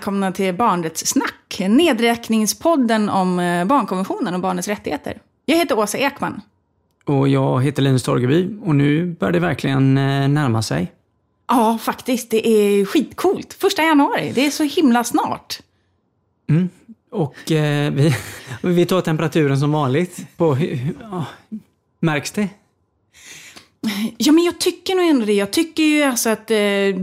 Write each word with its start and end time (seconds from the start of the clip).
välkomna 0.00 0.32
till 0.32 0.54
Barnrättssnack, 0.54 1.60
nedräkningspodden 1.68 3.08
om 3.08 3.38
eh, 3.38 3.64
barnkonventionen 3.64 4.34
och 4.34 4.40
barnets 4.40 4.68
rättigheter. 4.68 5.18
Jag 5.46 5.56
heter 5.56 5.78
Åsa 5.78 5.98
Ekman. 5.98 6.40
Och 7.04 7.28
jag 7.28 7.62
heter 7.62 7.82
Linus 7.82 8.02
Torgeby 8.02 8.58
och 8.62 8.74
nu 8.74 9.06
börjar 9.06 9.32
det 9.32 9.38
verkligen 9.38 9.98
eh, 9.98 10.28
närma 10.28 10.62
sig. 10.62 10.92
Ja, 11.48 11.78
faktiskt. 11.82 12.30
Det 12.30 12.48
är 12.48 12.84
skitcoolt. 12.84 13.52
Första 13.52 13.82
januari. 13.82 14.32
Det 14.34 14.46
är 14.46 14.50
så 14.50 14.62
himla 14.64 15.04
snart. 15.04 15.60
Mm. 16.48 16.68
Och 17.10 17.52
eh, 17.52 17.92
vi, 17.92 18.14
vi 18.62 18.86
tar 18.86 19.00
temperaturen 19.00 19.60
som 19.60 19.72
vanligt. 19.72 20.26
På, 20.36 20.58
ja, 21.10 21.26
märks 22.00 22.32
det? 22.32 22.48
Ja, 24.16 24.32
men 24.32 24.44
jag 24.44 24.58
tycker 24.60 24.94
nog 24.94 25.06
ändå 25.08 25.26
det. 25.26 25.32
Jag 25.32 25.50
tycker 25.50 25.82
ju 25.82 26.02
alltså 26.02 26.30
att 26.30 26.50
eh, 26.50 26.56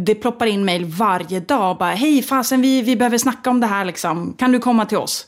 det 0.05 0.17
ploppar 0.21 0.45
in 0.45 0.65
mejl 0.65 0.85
varje 0.85 1.39
dag. 1.39 1.77
Bara, 1.77 1.91
hej 1.91 2.21
fasen, 2.23 2.61
vi, 2.61 2.81
vi 2.81 2.95
behöver 2.95 3.17
snacka 3.17 3.49
om 3.49 3.59
det 3.59 3.67
här 3.67 3.85
liksom. 3.85 4.33
Kan 4.37 4.51
du 4.51 4.59
komma 4.59 4.85
till 4.85 4.97
oss? 4.97 5.27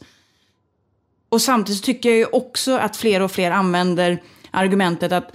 Och 1.30 1.42
samtidigt 1.42 1.84
tycker 1.84 2.10
jag 2.10 2.18
ju 2.18 2.26
också 2.26 2.78
att 2.78 2.98
fler 2.98 3.22
och 3.22 3.32
fler 3.32 3.52
använder 3.52 4.22
argumentet 4.52 5.12
att 5.12 5.32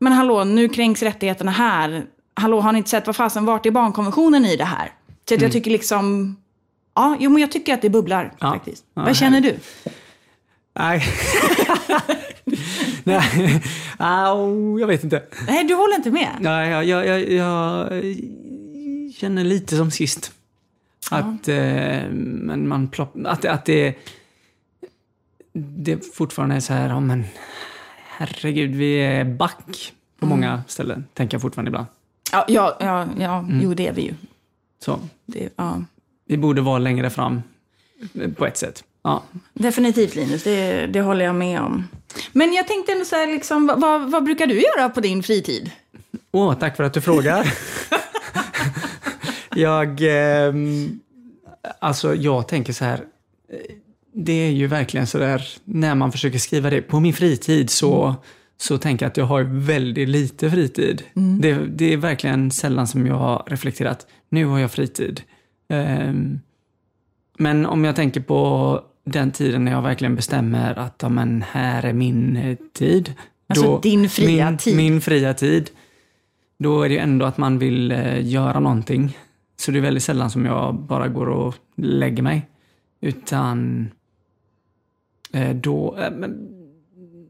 men 0.00 0.12
hallå, 0.12 0.44
nu 0.44 0.68
kränks 0.68 1.02
rättigheterna 1.02 1.50
här. 1.50 2.04
Hallå, 2.34 2.60
har 2.60 2.72
ni 2.72 2.78
inte 2.78 2.90
sett 2.90 3.06
vad 3.06 3.16
fasen, 3.16 3.44
vart 3.44 3.66
är 3.66 3.70
barnkonventionen 3.70 4.44
i 4.44 4.56
det 4.56 4.64
här? 4.64 4.92
Så 5.28 5.34
att 5.34 5.42
jag 5.42 5.52
tycker 5.52 5.70
liksom, 5.70 6.36
ja, 6.94 7.16
jo 7.20 7.30
men 7.30 7.40
jag 7.40 7.52
tycker 7.52 7.74
att 7.74 7.82
det 7.82 7.90
bubblar 7.90 8.34
Ja. 8.40 8.50
faktiskt. 8.52 8.84
Ja, 8.94 9.02
vad 9.02 9.16
känner 9.16 9.40
du? 9.40 9.56
Nej. 10.78 11.02
Nej. 13.04 13.62
Au, 13.98 14.80
jag 14.80 14.86
vet 14.86 15.04
inte. 15.04 15.22
Nej, 15.46 15.64
du 15.64 15.74
håller 15.74 15.96
inte 15.96 16.10
med? 16.10 16.36
Nej, 16.40 16.70
jag, 16.70 16.84
jag, 16.84 17.06
jag, 17.06 17.30
jag 17.30 17.88
känner 19.14 19.44
lite 19.44 19.76
som 19.76 19.90
sist. 19.90 20.32
Att, 21.10 21.48
eh, 21.48 22.10
men 22.10 22.68
man 22.68 22.88
plopp, 22.88 23.16
att, 23.24 23.44
att 23.44 23.64
det, 23.64 23.94
det 25.52 26.14
fortfarande 26.14 26.54
är 26.54 26.60
så 26.60 26.72
här, 26.72 26.88
ja 26.88 27.00
men 27.00 27.24
herregud, 28.08 28.74
vi 28.74 29.00
är 29.00 29.24
back 29.24 29.92
på 30.18 30.26
många 30.26 30.62
ställen, 30.68 31.04
tänker 31.14 31.34
jag 31.34 31.42
fortfarande 31.42 31.68
ibland. 31.68 31.86
Ja, 32.32 32.44
ja, 32.48 32.76
ja, 32.80 33.08
ja 33.18 33.46
jo 33.62 33.74
det 33.74 33.86
är 33.86 33.92
vi 33.92 34.02
ju. 34.02 34.14
Så 34.84 35.00
Det, 35.26 35.48
ja. 35.56 35.82
vi 36.24 36.36
borde 36.36 36.60
vara 36.60 36.78
längre 36.78 37.10
fram 37.10 37.42
eh, 38.14 38.30
på 38.30 38.46
ett 38.46 38.56
sätt. 38.56 38.84
Ja. 39.02 39.22
Definitivt 39.54 40.14
Linus, 40.14 40.42
det, 40.44 40.86
det 40.86 41.00
håller 41.00 41.24
jag 41.24 41.34
med 41.34 41.60
om. 41.60 41.84
Men 42.32 42.52
jag 42.52 42.68
tänkte 42.68 42.92
ändå 42.92 43.04
så 43.04 43.16
här, 43.16 43.26
liksom, 43.26 43.66
vad, 43.76 44.10
vad 44.10 44.24
brukar 44.24 44.46
du 44.46 44.60
göra 44.62 44.88
på 44.88 45.00
din 45.00 45.22
fritid? 45.22 45.70
Åh, 46.32 46.54
tack 46.58 46.76
för 46.76 46.84
att 46.84 46.94
du 46.94 47.00
frågar. 47.00 47.54
jag, 49.54 50.00
ehm, 50.00 51.00
alltså 51.78 52.14
jag 52.14 52.48
tänker 52.48 52.72
så 52.72 52.84
här. 52.84 52.98
eh, 53.52 53.74
Det 54.12 54.32
är 54.32 54.50
ju 54.50 54.66
verkligen 54.66 55.06
så 55.06 55.18
där 55.18 55.48
när 55.64 55.94
man 55.94 56.12
försöker 56.12 56.38
skriva 56.38 56.70
det. 56.70 56.82
På 56.82 57.00
min 57.00 57.14
fritid 57.14 57.70
så, 57.70 58.14
så 58.56 58.78
tänker 58.78 59.04
jag 59.06 59.10
att 59.10 59.16
jag 59.16 59.24
har 59.24 59.42
väldigt 59.42 60.08
lite 60.08 60.50
fritid. 60.50 61.02
Det, 61.40 61.54
det 61.54 61.92
är 61.92 61.96
verkligen 61.96 62.50
sällan 62.50 62.86
som 62.86 63.06
jag 63.06 63.14
har 63.14 63.42
reflekterat. 63.46 64.06
Nu 64.28 64.44
har 64.44 64.58
jag 64.58 64.70
fritid. 64.72 65.22
Ehm, 65.68 66.40
men 67.38 67.66
om 67.66 67.84
jag 67.84 67.96
tänker 67.96 68.20
på 68.20 68.80
den 69.12 69.30
tiden 69.30 69.64
när 69.64 69.72
jag 69.72 69.82
verkligen 69.82 70.16
bestämmer 70.16 70.78
att 70.78 70.98
ja, 71.02 71.08
men 71.08 71.42
här 71.42 71.82
är 71.82 71.92
min 71.92 72.36
eh, 72.36 72.56
tid. 72.72 73.14
Alltså 73.46 73.78
din 73.78 74.08
fria 74.08 74.50
min, 74.50 74.58
tid. 74.58 74.76
Min 74.76 75.00
fria 75.00 75.34
tid. 75.34 75.70
Då 76.58 76.82
är 76.82 76.88
det 76.88 76.94
ju 76.94 77.00
ändå 77.00 77.26
att 77.26 77.38
man 77.38 77.58
vill 77.58 77.92
eh, 77.92 78.26
göra 78.28 78.60
någonting. 78.60 79.18
Så 79.56 79.70
det 79.70 79.78
är 79.78 79.82
väldigt 79.82 80.02
sällan 80.02 80.30
som 80.30 80.44
jag 80.44 80.74
bara 80.74 81.08
går 81.08 81.28
och 81.28 81.54
lägger 81.76 82.22
mig. 82.22 82.46
Utan 83.00 83.88
eh, 85.32 85.56
då 85.56 85.98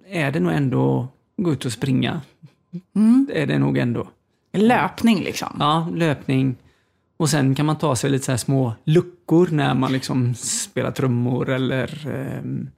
är 0.08 0.32
det 0.32 0.40
nog 0.40 0.52
ändå 0.52 1.08
gå 1.36 1.52
ut 1.52 1.64
och 1.64 1.72
springa. 1.72 2.20
Mm. 2.96 3.30
Är 3.32 3.46
det 3.46 3.58
nog 3.58 3.78
ändå. 3.78 4.08
Löpning 4.52 5.22
liksom. 5.22 5.56
Ja, 5.58 5.88
löpning. 5.94 6.56
Och 7.18 7.30
sen 7.30 7.54
kan 7.54 7.66
man 7.66 7.78
ta 7.78 7.96
sig 7.96 8.10
lite 8.10 8.24
så 8.24 8.38
små 8.38 8.74
luckor 8.84 9.48
när 9.50 9.74
man 9.74 9.92
liksom 9.92 10.34
spelar 10.34 10.90
trummor 10.90 11.48
eller... 11.48 12.06
ehm, 12.08 12.70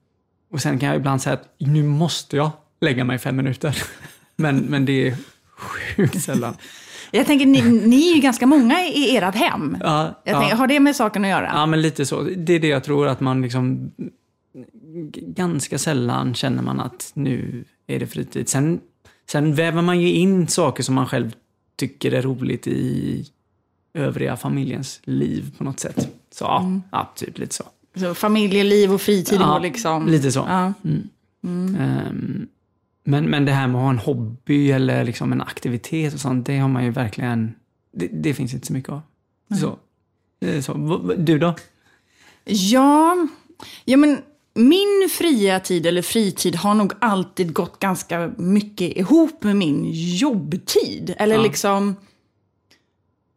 och 0.51 0.61
sen 0.61 0.79
kan 0.79 0.89
jag 0.89 0.95
ibland 0.95 1.21
säga 1.21 1.33
att 1.33 1.55
nu 1.57 1.83
måste 1.83 2.37
jag 2.37 2.51
lägga 2.81 3.03
mig 3.03 3.19
fem 3.19 3.35
minuter. 3.35 3.83
Men, 4.35 4.57
men 4.57 4.85
det 4.85 5.07
är 5.07 5.15
sjukt 5.57 6.21
sällan. 6.21 6.55
Jag 7.11 7.25
tänker, 7.25 7.45
ni, 7.45 7.61
ni 7.61 8.11
är 8.11 8.15
ju 8.15 8.21
ganska 8.21 8.45
många 8.47 8.81
i 8.81 9.17
ert 9.17 9.35
hem. 9.35 9.77
Ja, 9.79 10.21
Jag 10.23 10.35
ja. 10.35 10.39
tänker, 10.39 10.55
har 10.55 10.67
det 10.67 10.79
med 10.79 10.95
saken 10.95 11.23
att 11.25 11.29
göra? 11.29 11.51
ja, 11.53 11.65
men 11.65 11.81
lite 11.81 12.05
så. 12.05 12.21
Det 12.21 12.53
är 12.53 12.59
det 12.59 12.67
jag 12.67 12.83
tror 12.83 13.07
att 13.07 13.19
man 13.19 13.41
liksom... 13.41 13.91
Ganska 15.13 15.77
sällan 15.77 16.33
känner 16.33 16.63
man 16.63 16.79
att 16.79 17.11
nu 17.13 17.65
är 17.87 17.99
det 17.99 18.07
fritid. 18.07 18.49
Sen, 18.49 18.79
sen 19.31 19.55
väver 19.55 19.81
man 19.81 20.01
ju 20.01 20.11
in 20.11 20.47
saker 20.47 20.83
som 20.83 20.95
man 20.95 21.07
själv 21.07 21.35
tycker 21.75 22.11
är 22.11 22.21
roligt 22.21 22.67
i 22.67 23.25
övriga 23.93 24.37
familjens 24.37 24.99
liv 25.03 25.55
på 25.57 25.63
något 25.63 25.79
sätt. 25.79 26.07
Så 26.31 26.43
ja, 26.43 26.71
ja 26.91 27.11
typ 27.15 27.37
lite 27.37 27.55
så. 27.55 27.63
Så 27.95 28.13
familjeliv 28.15 28.93
och 28.93 29.01
fritid 29.01 29.41
Ja, 29.41 29.59
liksom... 29.59 30.07
Lite 30.07 30.31
så. 30.31 30.39
Ja. 30.39 30.73
Ehm, 31.43 32.47
men, 33.03 33.25
men 33.29 33.45
det 33.45 33.51
här 33.51 33.67
med 33.67 33.75
att 33.75 33.81
ha 33.83 33.89
en 33.89 33.97
hobby 33.99 34.71
eller 34.71 35.03
liksom 35.03 35.31
en 35.31 35.41
aktivitet 35.41 36.13
och 36.13 36.19
sånt, 36.19 36.45
det 36.45 36.57
har 36.57 36.67
man 36.69 36.83
ju 36.83 36.91
verkligen... 36.91 37.53
Det, 37.93 38.07
det 38.07 38.33
finns 38.33 38.53
inte 38.53 38.67
så 38.67 38.73
mycket 38.73 38.89
av. 38.89 39.01
Så. 39.59 39.77
Är 40.45 40.61
så. 40.61 40.73
Du 41.17 41.39
då? 41.39 41.55
Ja, 42.45 43.27
ja 43.85 43.97
men 43.97 44.17
min 44.53 45.09
fria 45.11 45.59
tid 45.59 45.85
eller 45.85 46.01
fritid 46.01 46.55
har 46.55 46.73
nog 46.73 46.93
alltid 47.01 47.53
gått 47.53 47.79
ganska 47.79 48.31
mycket 48.37 48.97
ihop 48.97 49.43
med 49.43 49.55
min 49.55 49.85
jobbtid. 49.93 51.15
Eller 51.17 51.35
Ja. 51.35 51.41
liksom... 51.41 51.95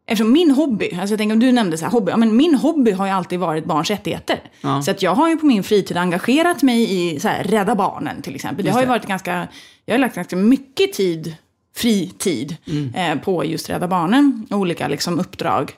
Eftersom 0.06 0.32
min 0.32 0.50
hobby, 0.50 0.90
alltså 0.90 1.12
jag 1.12 1.18
tänker 1.18 1.32
om 1.34 1.40
du 1.40 1.52
nämnde 1.52 1.78
så 1.78 1.84
här, 1.84 1.92
hobby, 1.92 2.10
ja, 2.10 2.16
men 2.16 2.36
min 2.36 2.54
hobby 2.54 2.90
har 2.90 3.06
ju 3.06 3.12
alltid 3.12 3.38
varit 3.38 3.64
barns 3.64 3.90
rättigheter. 3.90 4.40
Ja. 4.60 4.82
Så 4.82 4.90
att 4.90 5.02
jag 5.02 5.14
har 5.14 5.28
ju 5.28 5.36
på 5.36 5.46
min 5.46 5.62
fritid 5.62 5.96
engagerat 5.96 6.62
mig 6.62 6.92
i 7.14 7.20
så 7.20 7.28
här, 7.28 7.44
Rädda 7.44 7.74
Barnen 7.74 8.22
till 8.22 8.34
exempel. 8.34 8.64
Det 8.64 8.68
Just 8.68 8.74
har 8.74 8.80
ju 8.82 8.86
det. 8.86 8.90
varit 8.90 9.06
ganska, 9.06 9.48
jag 9.84 9.94
har 9.94 9.98
lagt 9.98 10.14
ganska 10.14 10.36
mycket 10.36 10.92
tid, 10.92 11.34
fritid, 11.76 12.56
Mm. 12.66 12.94
eh, 12.94 13.24
på 13.24 13.44
just 13.44 13.70
Rädda 13.70 13.88
Barnen 13.88 14.46
och 14.50 14.58
olika 14.58 14.88
liksom, 14.88 15.18
uppdrag. 15.18 15.72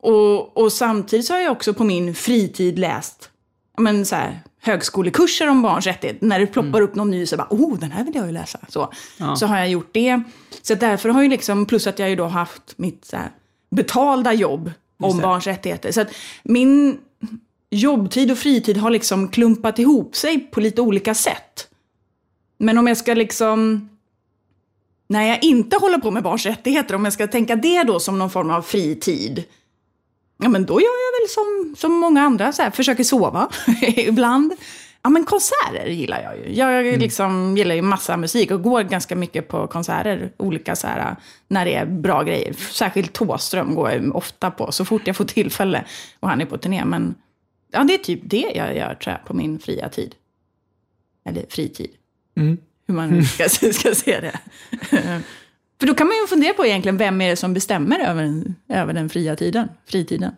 Och, 0.00 0.56
och 0.56 0.72
samtidigt 0.72 1.26
så 1.26 1.32
har 1.34 1.40
jag 1.40 1.52
också 1.52 1.74
på 1.74 1.84
min 1.84 2.14
fritid 2.14 2.78
läst 2.78 3.30
men, 3.78 4.06
så 4.06 4.16
här, 4.16 4.40
högskolekurser 4.62 5.48
om 5.48 5.62
barns 5.62 5.86
rättigheter. 5.86 6.26
När 6.26 6.40
det 6.40 6.46
ploppar 6.46 6.80
upp 6.80 6.94
någon 6.94 7.10
ny 7.10 7.26
så 7.26 7.36
bara, 7.36 7.46
oh, 7.50 7.78
den 7.78 7.90
här 7.90 8.04
vill 8.04 8.14
jag 8.14 8.26
ju 8.26 8.32
läsa. 8.32 8.58
Så, 8.68 8.92
Ja. 9.18 9.36
så 9.36 9.46
har 9.46 9.58
jag 9.58 9.68
gjort 9.68 9.88
det. 9.92 10.22
Så 10.62 10.74
därför 10.74 11.08
har 11.08 11.22
ju 11.22 11.28
liksom, 11.28 11.66
plus 11.66 11.86
att 11.86 11.98
jag 11.98 12.10
ju 12.10 12.16
då 12.16 12.24
haft 12.24 12.78
mitt 12.78 13.04
så 13.04 13.16
här, 13.16 13.30
betalda 13.70 14.32
jobb 14.32 14.72
om 14.98 15.18
barns 15.18 15.46
rättigheter. 15.46 15.92
Så 15.92 16.00
att 16.00 16.08
min 16.42 16.98
jobbtid 17.70 18.30
och 18.30 18.38
fritid 18.38 18.76
har 18.76 18.90
liksom 18.90 19.28
klumpat 19.28 19.78
ihop 19.78 20.16
sig 20.16 20.38
på 20.40 20.60
lite 20.60 20.82
olika 20.82 21.14
sätt. 21.14 21.68
Men 22.58 22.78
om 22.78 22.86
jag 22.86 22.96
ska 22.96 23.14
liksom 23.14 23.88
när 25.08 25.22
jag 25.28 25.44
inte 25.44 25.76
håller 25.76 25.98
på 25.98 26.10
med 26.10 26.22
barns 26.22 26.46
rättigheter, 26.46 26.94
om 26.94 27.04
jag 27.04 27.12
ska 27.12 27.26
tänka 27.26 27.56
det 27.56 27.82
då 27.82 28.00
som 28.00 28.18
någon 28.18 28.30
form 28.30 28.50
av 28.50 28.62
fritid, 28.62 29.44
ja 30.42 30.48
men 30.48 30.66
då 30.66 30.80
gör 30.80 30.86
jag 30.86 31.20
väl 31.22 31.28
som, 31.28 31.74
som 31.78 31.92
många 31.92 32.22
andra, 32.22 32.52
så 32.52 32.62
här, 32.62 32.70
försöker 32.70 33.04
sova 33.04 33.48
ibland. 33.96 34.52
Ja 35.02 35.10
men 35.10 35.24
konserter 35.24 35.86
gillar 35.86 36.22
jag 36.22 36.36
ju. 36.38 36.54
Jag 36.54 36.98
liksom 36.98 37.56
gillar 37.56 37.74
ju 37.74 37.82
massa 37.82 38.16
musik 38.16 38.50
och 38.50 38.62
går 38.62 38.82
ganska 38.82 39.16
mycket 39.16 39.48
på 39.48 39.66
konserter, 39.66 40.32
olika 40.36 40.76
så 40.76 40.86
här, 40.86 41.16
när 41.48 41.64
det 41.64 41.74
är 41.74 41.86
bra 41.86 42.22
grejer. 42.22 42.52
Särskilt 42.52 43.12
Thåström 43.12 43.74
går 43.74 43.90
jag 43.90 44.16
ofta 44.16 44.50
på, 44.50 44.72
så 44.72 44.84
fort 44.84 45.06
jag 45.06 45.16
får 45.16 45.24
tillfälle. 45.24 45.84
Och 46.20 46.28
han 46.28 46.40
är 46.40 46.46
på 46.46 46.58
turné, 46.58 46.84
men 46.84 47.14
ja, 47.72 47.84
det 47.84 47.94
är 47.94 47.98
typ 47.98 48.20
det 48.22 48.52
jag 48.54 48.76
gör 48.76 48.94
tror 48.94 49.12
jag, 49.16 49.24
på 49.26 49.34
min 49.34 49.58
fria 49.58 49.88
tid. 49.88 50.14
Eller 51.28 51.44
fritid 51.48 51.90
Mm. 52.36 52.58
hur 52.86 52.94
man 52.94 53.24
ska, 53.24 53.48
ska 53.72 53.94
se 53.94 54.20
det. 54.20 54.38
För 55.80 55.86
då 55.86 55.94
kan 55.94 56.06
man 56.06 56.16
ju 56.16 56.26
fundera 56.26 56.54
på 56.54 56.66
egentligen, 56.66 56.96
vem 56.96 57.20
är 57.20 57.30
det 57.30 57.36
som 57.36 57.54
bestämmer 57.54 57.98
över, 57.98 58.42
över 58.68 58.92
den 58.92 59.08
fria 59.08 59.36
tiden, 59.36 59.68
fritiden? 59.86 60.32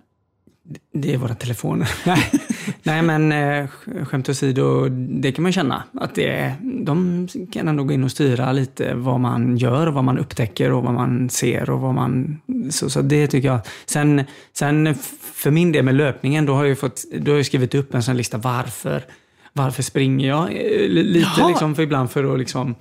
Det 0.92 1.14
är 1.14 1.18
våra 1.18 1.34
telefoner. 1.34 1.90
Nej, 2.82 3.02
men 3.02 3.32
eh, 3.32 3.66
sk- 3.68 4.04
skämt 4.04 4.28
åsido, 4.28 4.88
det 5.20 5.32
kan 5.32 5.42
man 5.42 5.52
känna. 5.52 5.82
Att 6.00 6.14
det 6.14 6.54
de 6.62 7.28
kan 7.52 7.68
ändå 7.68 7.84
gå 7.84 7.92
in 7.92 8.04
och 8.04 8.10
styra 8.10 8.52
lite 8.52 8.94
vad 8.94 9.20
man 9.20 9.56
gör, 9.56 9.86
vad 9.86 10.04
man 10.04 10.18
upptäcker 10.18 10.72
och 10.72 10.82
vad 10.82 10.94
man 10.94 11.28
ser 11.30 11.70
och 11.70 11.80
vad 11.80 11.94
man... 11.94 12.40
Så, 12.70 12.90
så 12.90 13.02
det 13.02 13.26
tycker 13.26 13.48
jag. 13.48 13.60
Sen, 13.86 14.24
sen 14.52 14.94
för 15.34 15.50
min 15.50 15.72
del 15.72 15.84
med 15.84 15.94
löpningen, 15.94 16.46
då 16.46 16.54
har 16.54 16.64
jag 16.64 16.78
fått, 16.78 17.02
då 17.20 17.32
har 17.32 17.36
jag 17.36 17.46
skrivit 17.46 17.74
upp 17.74 17.94
en 17.94 18.02
sån 18.02 18.16
lista 18.16 18.38
varför. 18.38 19.04
Varför 19.52 19.82
springer 19.82 20.28
jag? 20.28 20.42
Eh, 20.52 20.88
li- 20.88 21.02
Lite 21.02 21.30
Jaha. 21.38 21.48
liksom, 21.48 21.74
för 21.74 21.82
ibland 21.82 22.10
för 22.10 22.32
att 22.32 22.38
liksom 22.38 22.74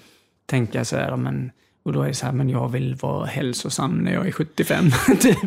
tänka 0.46 0.86
så 0.86 0.96
här, 0.96 1.16
men 1.18 1.52
Och 1.84 1.94
då 1.94 2.02
är 2.02 2.08
det 2.08 2.14
så 2.14 2.26
här, 2.26 2.34
men 2.34 2.50
jag 2.50 2.70
vill 2.70 2.96
vara 2.96 3.26
hälsosam 3.26 3.92
när 3.98 4.14
jag 4.14 4.28
är 4.28 4.32
75. 4.32 4.86
typ. 5.20 5.38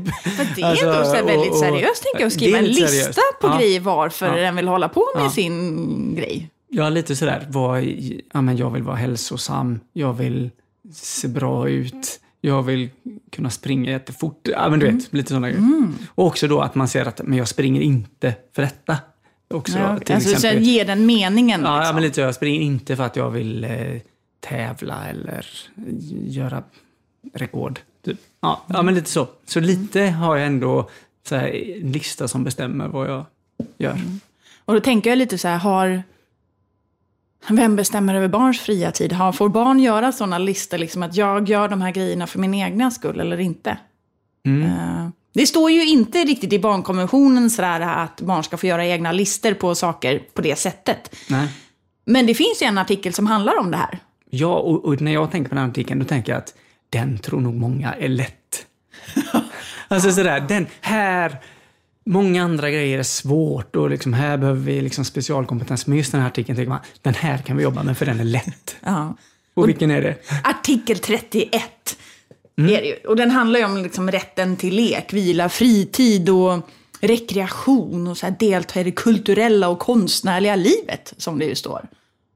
Det 0.56 0.62
är 0.62 0.66
Alltså, 0.66 0.86
ändå 0.86 1.04
så 1.04 1.14
här 1.14 1.22
och- 1.22 1.28
väldigt 1.28 1.50
och- 1.50 1.56
seriöst, 1.56 2.02
tänker 2.02 2.20
jag, 2.20 2.26
att 2.26 2.32
skriva 2.32 2.58
en 2.58 2.64
lite 2.64 2.81
lista 2.81 2.88
seriöst. 3.12 3.19
på 3.40 3.46
Ja. 3.46 3.58
grejer 3.58 3.81
varför 3.81 4.26
Ja. 4.26 4.42
den 4.42 4.56
vill 4.56 4.69
hålla 4.69 4.88
på 4.88 5.04
med 5.16 5.25
Ja. 5.25 5.31
sin 5.31 6.14
grej. 6.14 6.50
Ja, 6.69 6.88
lite 6.88 7.16
sådär. 7.16 7.46
Vad, 7.50 7.84
ja, 8.32 8.40
men 8.40 8.56
jag 8.56 8.70
vill 8.70 8.82
vara 8.82 8.96
hälsosam. 8.96 9.81
Jag 9.92 10.12
vill 10.12 10.50
se 10.94 11.28
bra 11.28 11.69
ut. 11.69 12.20
Jag 12.40 12.62
vill 12.62 12.90
kunna 13.32 13.50
springa 13.50 13.90
jättefort. 13.90 14.48
Ja, 14.52 14.69
men 14.70 14.78
du 14.81 14.86
vet, 14.92 15.12
lite 15.12 15.28
sådana 15.28 15.48
grejer. 15.50 15.64
Och 16.14 16.26
också 16.26 16.48
då 16.48 16.60
att 16.60 16.75
man 16.75 16.88
ser 16.88 17.04
att 17.06 17.20
men 17.25 17.38
jag 17.38 17.48
springer 17.48 17.81
inte 17.81 18.34
för 18.54 18.62
detta. 18.62 18.96
Också, 19.54 19.78
Ja, 19.78 19.98
till 19.98 20.14
alltså, 20.14 20.31
så 20.31 20.36
exempel. 20.36 20.62
ge 20.62 20.84
den 20.84 21.06
meningen. 21.06 21.60
Ja, 21.64 21.69
ja, 21.75 21.78
liksom. 21.78 21.94
men 21.94 22.02
lite 22.02 22.14
så. 22.14 22.20
Jag 22.20 22.34
springer 22.34 22.60
inte 22.60 22.96
för 22.96 23.04
att 23.04 23.16
jag 23.16 23.31
vill 23.31 23.64
eh, 23.64 23.70
tävla 24.49 25.08
eller 25.08 25.46
göra 26.23 26.62
rekord. 27.35 27.81
Typ. 28.05 28.19
Ja, 28.41 28.62
ja, 28.67 28.82
men 28.82 28.94
lite 28.94 29.11
så. 29.11 29.29
Så 29.46 29.61
lite 29.61 30.02
har 30.02 30.37
jag 30.37 30.46
ändå 30.46 30.91
så 31.29 31.37
här, 31.37 31.49
en 31.82 31.93
lista 31.93 32.29
som 32.29 32.44
bestämmer 32.44 32.88
vad 32.88 33.08
jag 33.08 33.25
gör. 33.79 33.99
Och 34.64 34.75
då 34.75 34.81
tänker 34.81 35.11
jag 35.11 35.19
lite 35.19 35.38
så 35.38 35.49
här, 35.49 35.58
har... 35.58 36.02
Vem 37.49 37.76
bestämmer 37.76 38.14
över 38.14 38.29
barns 38.29 38.61
fria 38.61 38.91
tid? 38.91 39.12
Har, 39.12 39.32
får 39.32 39.49
barn 39.49 39.81
göra 39.81 40.12
sådana 40.12 40.38
listor, 40.38 40.79
liksom 40.79 41.02
att 41.02 41.17
jag 41.17 41.49
gör 41.49 41.69
de 41.69 41.81
här 41.81 41.91
grejerna 41.91 42.26
för 42.26 42.38
min 42.38 42.55
egna 42.55 42.91
skull 42.91 43.20
eller 43.20 43.41
inte? 43.41 43.79
Mm. 44.46 44.62
Eh, 44.62 45.08
det 45.35 45.46
står 45.46 45.70
ju 45.70 45.87
inte 45.87 46.19
riktigt 46.19 46.52
i 46.52 46.58
barnkonventionen 46.58 47.50
sådär 47.50 47.81
att 47.81 48.20
barn 48.20 48.44
ska 48.44 48.56
få 48.56 48.67
göra 48.67 48.87
egna 48.87 49.12
listor 49.12 49.55
på 49.55 49.75
saker 49.75 50.23
på 50.35 50.43
det 50.43 50.56
sättet. 50.56 51.17
Nej. 51.31 51.49
Men 52.05 52.26
det 52.26 52.35
finns 52.35 52.62
ju 52.62 52.67
en 52.67 52.79
artikel 52.79 53.12
som 53.12 53.26
handlar 53.26 53.58
om 53.58 53.70
det 53.70 53.76
här. 53.76 53.99
Ja, 54.34 54.54
och, 54.58 54.84
och 54.84 55.00
när 55.00 55.12
jag 55.12 55.31
tänker 55.31 55.48
på 55.48 55.54
den 55.54 55.64
här 55.64 55.70
artikeln, 55.70 56.00
då 56.00 56.06
tänker 56.06 56.32
jag 56.32 56.38
att 56.38 56.54
den 56.90 57.19
tror 57.19 57.40
nog 57.40 57.54
många 57.54 57.94
är 57.94 58.08
lätt. 58.08 58.66
alltså 59.88 60.12
sådär, 60.12 60.44
den 60.48 60.66
här, 60.81 61.36
många 62.06 62.44
andra 62.44 62.70
grejer 62.70 62.98
är 62.98 63.02
svårt 63.02 63.76
och 63.76 63.90
liksom 63.90 64.12
här 64.12 64.36
behöver 64.36 64.60
vi 64.60 64.81
liksom 64.81 65.04
specialkompetens. 65.04 65.86
Men 65.86 65.98
just 65.98 66.12
den 66.12 66.20
här 66.20 66.28
artikeln 66.28 66.56
tänker 66.56 66.70
man, 66.70 66.81
den 67.02 67.14
här 67.14 67.38
kan 67.38 67.56
vi 67.56 67.62
jobba 67.62 67.82
med 67.82 67.98
för 67.98 68.06
den 68.06 68.20
är 68.20 68.25
lätt. 68.25 68.76
Ja. 68.81 69.16
Och 69.54 69.69
vilken 69.69 69.90
är 69.90 70.02
det? 70.02 70.16
Artikel 70.44 70.98
31 70.98 71.96
är 72.56 72.66
det 72.66 72.86
ju. 72.86 72.94
Och 72.94 73.16
den 73.16 73.31
handlar 73.31 73.60
ju 73.60 73.66
om 73.66 73.82
liksom 73.82 74.10
rätten 74.10 74.56
till 74.56 74.75
lek, 74.75 75.12
vila, 75.12 75.48
fritid 75.48 76.28
och 76.28 76.69
rekreation 77.00 78.06
och 78.06 78.19
så 78.19 78.34
delta 78.38 78.81
i 78.81 78.84
det 78.84 78.92
kulturella 78.92 79.69
och 79.69 79.78
konstnärliga 79.78 80.56
livet, 80.56 81.14
som 81.16 81.38
det 81.38 81.44
ju 81.44 81.54
står. 81.54 81.88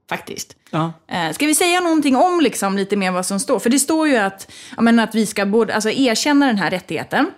Faktiskt. 0.09 0.55
Ja. 0.69 0.93
Eh, 1.07 1.31
ska 1.33 1.45
vi 1.45 1.55
säga 1.55 1.79
någonting 1.79 2.15
om 2.15 2.41
liksom 2.41 2.77
lite 2.77 2.95
mer 2.95 3.11
vad 3.11 3.25
som 3.25 3.39
står? 3.39 3.59
För 3.59 3.69
det 3.69 3.79
står 3.79 4.07
ju 4.07 4.15
att, 4.17 4.51
ja, 4.75 4.81
men 4.81 4.99
att 4.99 5.15
vi 5.15 5.25
ska 5.25 5.45
både, 5.45 5.75
alltså, 5.75 5.89
erkänna 5.89 6.45
den 6.45 6.57
här 6.57 6.69
rättigheten 6.69 7.31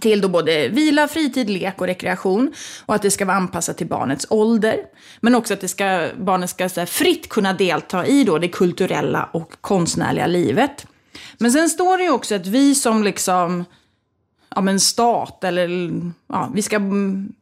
till 0.00 0.20
då 0.20 0.28
både 0.28 0.68
vila, 0.68 1.08
fritid, 1.08 1.50
lek 1.50 1.80
och 1.80 1.86
rekreation. 1.86 2.52
Och 2.86 2.94
att 2.94 3.02
det 3.02 3.10
ska 3.10 3.24
vara 3.24 3.36
anpassat 3.36 3.76
till 3.76 3.86
barnets 3.86 4.26
ålder. 4.30 4.76
Men 5.20 5.34
också 5.34 5.54
att 5.54 5.60
det 5.60 5.68
ska, 5.68 6.08
barnet 6.18 6.50
ska 6.50 6.64
här, 6.64 6.86
fritt 6.86 7.28
kunna 7.28 7.52
delta 7.52 8.06
i 8.06 8.24
då 8.24 8.38
det 8.38 8.48
kulturella 8.48 9.28
och 9.32 9.52
konstnärliga 9.60 10.26
livet. 10.26 10.86
Men 11.38 11.52
sen 11.52 11.68
står 11.68 11.98
det 11.98 12.04
ju 12.04 12.10
också 12.10 12.34
att 12.34 12.46
vi 12.46 12.74
som 12.74 13.02
liksom, 13.02 13.64
ja 14.54 14.60
men 14.60 14.80
stat 14.80 15.44
eller, 15.44 15.90
ja, 16.28 16.50
vi 16.54 16.62
ska 16.62 16.76
mm, 16.76 17.32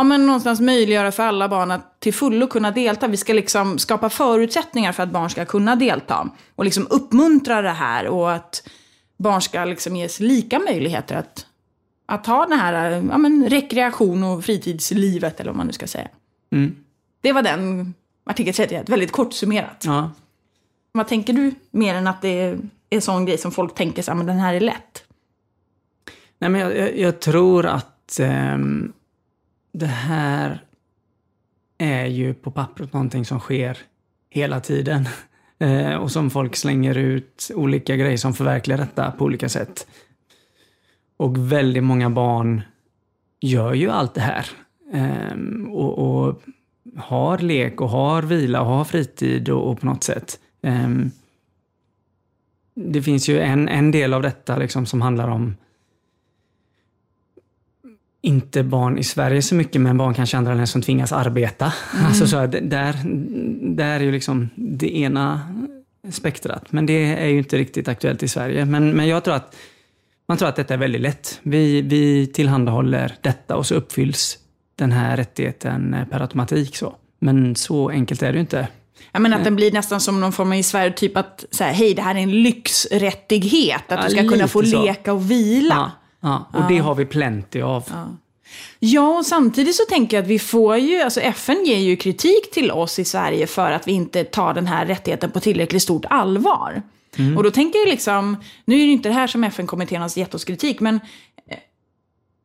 ja, 0.00 0.04
men 0.04 0.26
någonstans 0.26 0.60
möjliggöra 0.60 1.12
för 1.12 1.22
alla 1.22 1.48
barn 1.48 1.70
att 1.70 2.00
till 2.00 2.14
fullo 2.14 2.46
kunna 2.46 2.70
delta. 2.70 3.08
Vi 3.08 3.16
ska 3.16 3.32
liksom 3.32 3.78
skapa 3.78 4.10
förutsättningar 4.10 4.92
för 4.92 5.02
att 5.02 5.10
barn 5.10 5.30
ska 5.30 5.44
kunna 5.44 5.76
delta. 5.76 6.28
Och 6.56 6.64
liksom 6.64 6.86
uppmuntra 6.90 7.62
det 7.62 7.70
här 7.70 8.06
och 8.06 8.32
att 8.32 8.68
barn 9.16 9.42
ska 9.42 9.64
liksom 9.64 9.96
ges 9.96 10.20
lika 10.20 10.58
möjligheter 10.58 11.16
att, 11.16 11.46
att 12.06 12.26
ha 12.26 12.46
den 12.46 12.58
här 12.58 13.02
ja, 13.10 13.18
men 13.18 13.48
rekreation 13.48 14.24
och 14.24 14.44
fritidslivet, 14.44 15.40
eller 15.40 15.50
vad 15.50 15.56
man 15.56 15.66
nu 15.66 15.72
ska 15.72 15.86
säga. 15.86 16.08
Mm. 16.52 16.76
Det 17.20 17.32
var 17.32 17.42
den 17.42 17.94
artikel 18.24 18.54
31, 18.54 18.88
väldigt 18.88 19.12
kort 19.12 19.32
summerat. 19.32 19.82
ja. 19.86 20.10
Vad 20.92 21.08
tänker 21.08 21.32
du 21.32 21.54
mer 21.70 21.94
än 21.94 22.06
att 22.06 22.22
det 22.22 22.28
är 22.28 22.58
en 22.90 23.00
sån 23.00 23.26
grej 23.26 23.38
som 23.38 23.52
folk 23.52 23.74
tänker 23.74 24.02
så 24.02 24.14
men 24.14 24.26
den 24.26 24.38
här 24.38 24.54
är 24.54 24.60
lätt? 24.60 25.04
Nej, 26.38 26.50
men 26.50 26.60
jag, 26.60 26.76
jag, 26.76 26.98
jag 26.98 27.20
tror 27.20 27.66
att 27.66 28.20
ehm, 28.20 28.92
det 29.72 29.86
här 29.86 30.64
är 31.78 32.06
ju 32.06 32.34
på 32.34 32.50
pappret 32.50 32.92
någonting 32.92 33.24
som 33.24 33.40
sker 33.40 33.78
hela 34.30 34.60
tiden. 34.60 35.08
Eh, 35.62 35.94
och 35.94 36.12
som 36.12 36.30
folk 36.30 36.56
slänger 36.56 36.98
ut 36.98 37.50
olika 37.54 37.96
grejer 37.96 38.16
som 38.16 38.34
förverkligar 38.34 38.78
detta 38.78 39.10
på 39.10 39.24
olika 39.24 39.48
sätt. 39.48 39.86
Och 41.16 41.52
väldigt 41.52 41.84
många 41.84 42.10
barn 42.10 42.62
gör 43.40 43.74
ju 43.74 43.90
allt 43.90 44.14
det 44.14 44.20
här. 44.20 44.46
Ehm, 44.92 45.68
och, 45.70 45.98
och 45.98 46.42
har 46.96 47.38
lek 47.38 47.80
och 47.80 47.88
har 47.88 48.22
vila 48.22 48.60
och 48.60 48.66
har 48.66 48.84
fritid 48.84 49.48
och, 49.48 49.70
och 49.70 49.80
på 49.80 49.86
något 49.86 50.04
sätt. 50.04 50.40
Ehm, 50.62 51.10
det 52.74 53.02
finns 53.02 53.28
ju 53.28 53.40
en, 53.40 53.68
en 53.68 53.90
del 53.90 54.14
av 54.14 54.22
detta 54.22 54.56
liksom 54.56 54.86
som 54.86 55.02
handlar 55.02 55.28
om 55.28 55.56
inte 58.22 58.62
barn 58.62 58.98
i 58.98 59.04
Sverige 59.04 59.42
så 59.42 59.54
mycket, 59.54 59.80
men 59.80 59.98
barn 59.98 60.14
kanske 60.14 60.36
andra 60.36 60.52
länder 60.52 60.66
som 60.66 60.82
tvingas 60.82 61.12
arbeta. 61.12 61.72
Alltså 62.06 62.26
så 62.26 62.46
där, 62.46 62.94
där 63.76 64.00
är 64.00 64.00
ju 64.00 64.12
liksom 64.12 64.48
det 64.54 64.96
ena 64.98 65.40
spektrat. 66.10 66.72
Men 66.72 66.86
det 66.86 67.14
är 67.14 67.26
ju 67.26 67.38
inte 67.38 67.58
riktigt 67.58 67.88
aktuellt 67.88 68.22
i 68.22 68.28
Sverige. 68.28 68.64
Men, 68.64 68.90
men 68.90 69.08
jag 69.08 69.24
tror 69.24 69.34
att 69.34 69.56
man 70.28 70.36
tror 70.36 70.48
att 70.48 70.56
detta 70.56 70.74
är 70.74 70.78
väldigt 70.78 71.00
lätt. 71.00 71.40
Vi, 71.42 71.82
vi 71.82 72.26
tillhandahåller 72.26 73.14
detta 73.20 73.56
och 73.56 73.66
så 73.66 73.74
uppfylls 73.74 74.38
den 74.76 74.92
här 74.92 75.16
rättigheten 75.16 75.94
eh, 75.94 76.04
per 76.04 76.20
automatik. 76.20 76.76
Så. 76.76 76.94
Men 77.18 77.56
så 77.56 77.88
enkelt 77.90 78.22
är 78.22 78.26
det 78.26 78.34
ju 78.34 78.40
inte. 78.40 78.68
Jag 79.12 79.22
menar 79.22 79.38
att 79.38 79.44
den 79.44 79.56
blir 79.56 79.72
nästan 79.72 80.00
som 80.00 80.20
någon 80.20 80.32
form 80.32 80.48
av 80.52 80.54
i 80.58 80.62
Sverige, 80.62 80.92
typ 80.92 81.16
att 81.16 81.44
så 81.50 81.64
här, 81.64 81.72
hej, 81.72 81.94
det 81.94 82.02
här 82.02 82.14
är 82.14 82.18
en 82.18 82.42
lyxrättighet. 82.42 83.82
Att 83.88 83.98
Ja, 84.00 84.08
du 84.08 84.10
ska 84.10 84.28
kunna 84.28 84.48
få 84.48 84.62
så. 84.62 84.82
leka 84.82 85.12
och 85.12 85.30
vila. 85.30 85.74
Ja, 85.74 85.90
ja. 86.20 86.48
Och 86.52 86.68
det 86.68 86.78
har 86.78 86.94
vi 86.94 87.04
plenty 87.04 87.60
av. 87.60 87.92
Ja, 88.78 89.18
och 89.18 89.26
samtidigt 89.26 89.74
så 89.76 89.82
tänker 89.88 90.16
jag 90.16 90.22
att 90.22 90.28
vi 90.28 90.38
får 90.38 90.76
ju, 90.76 91.00
alltså 91.00 91.20
FN 91.20 91.64
ger 91.64 91.78
ju 91.78 91.96
kritik 91.96 92.50
till 92.52 92.70
oss 92.70 92.98
i 92.98 93.04
Sverige 93.04 93.46
för 93.46 93.72
att 93.72 93.88
vi 93.88 93.92
inte 93.92 94.24
tar 94.24 94.54
den 94.54 94.66
här 94.66 94.86
rättigheten 94.86 95.30
på 95.30 95.40
tillräckligt 95.40 95.82
stort 95.82 96.04
allvar. 96.10 96.82
Och 97.36 97.42
då 97.42 97.50
tänker 97.50 97.78
jag 97.78 97.88
liksom, 97.88 98.36
nu 98.64 98.74
är 98.74 98.86
det 98.86 98.92
inte 98.92 99.08
det 99.08 99.12
här 99.12 99.26
som 99.26 99.44
FN-kommittén 99.44 100.02
har 100.02 100.18
gett 100.18 100.34
oss 100.34 100.44
kritik, 100.44 100.80
men 100.80 100.94
eh, 101.46 101.58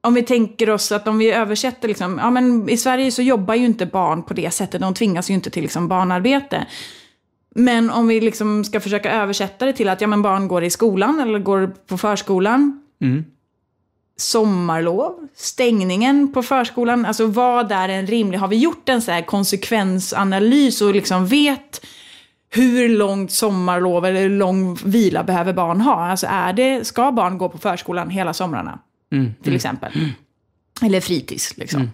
om 0.01 0.13
vi 0.13 0.24
tänker 0.24 0.70
oss 0.70 0.91
att 0.91 1.08
om 1.08 1.17
vi 1.17 1.32
översätter 1.32 1.88
liksom, 1.88 2.17
ja 2.17 2.32
men 2.32 2.70
i 2.70 2.77
Sverige 2.77 3.12
så 3.12 3.22
jobbar 3.22 3.55
ju 3.55 3.65
inte 3.65 3.86
barn 3.86 4.24
på 4.24 4.34
det 4.34 4.51
sättet, 4.51 4.82
de 4.82 4.94
tvingas 4.94 5.29
ju 5.29 5.34
inte 5.34 5.50
till 5.50 5.62
liksom 5.62 5.88
barnarbete. 5.88 6.65
Men 7.55 7.89
om 7.89 8.08
vi 8.08 8.22
liksom 8.22 8.63
ska 8.63 8.79
försöka 8.79 9.12
översätta 9.12 9.65
det 9.65 9.74
till 9.74 9.89
att 9.89 10.01
ja, 10.01 10.08
men 10.08 10.22
barn 10.22 10.48
går 10.48 10.63
i 10.63 10.70
skolan 10.70 11.20
eller 11.20 11.39
går 11.39 11.67
på 11.88 11.98
förskolan, 11.98 12.82
Mm. 13.01 13.25
Sommarlov, 14.18 15.28
stängningen 15.36 16.34
på 16.34 16.44
förskolan, 16.44 17.06
alltså 17.06 17.26
vad 17.28 17.72
är 17.72 17.90
en 17.90 18.08
rimlig, 18.08 18.38
har 18.38 18.48
vi 18.48 18.58
gjort 18.58 18.90
en 18.90 19.02
så 19.02 19.12
här 19.12 19.22
konsekvensanalys 19.22 20.82
och 20.82 20.96
liksom 20.96 21.28
vet 21.28 21.86
hur 22.50 22.90
långt 22.90 23.32
sommarlov 23.32 24.06
eller 24.06 24.22
hur 24.22 24.30
lång 24.30 24.76
vila 24.76 25.24
behöver 25.24 25.54
barn 25.54 25.82
ha? 25.82 26.06
Alltså 26.06 26.28
är 26.30 26.54
det, 26.54 26.88
ska 26.88 27.12
barn 27.12 27.38
gå 27.38 27.50
på 27.50 27.58
förskolan 27.58 28.10
hela 28.10 28.34
somrarna 28.34 28.80
Mm. 29.12 29.34
till 29.44 29.56
exempel? 29.56 29.92
Eller 30.82 31.02
fritids 31.02 31.58
liksom. 31.58 31.92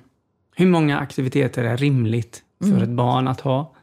Hur 0.55 0.65
många 0.65 0.99
aktiviteter 0.99 1.63
är 1.63 1.77
rimligt 1.77 2.43
för 2.59 2.83
ett 2.83 2.89
barn 2.89 3.27
att 3.27 3.41
ha? 3.41 3.73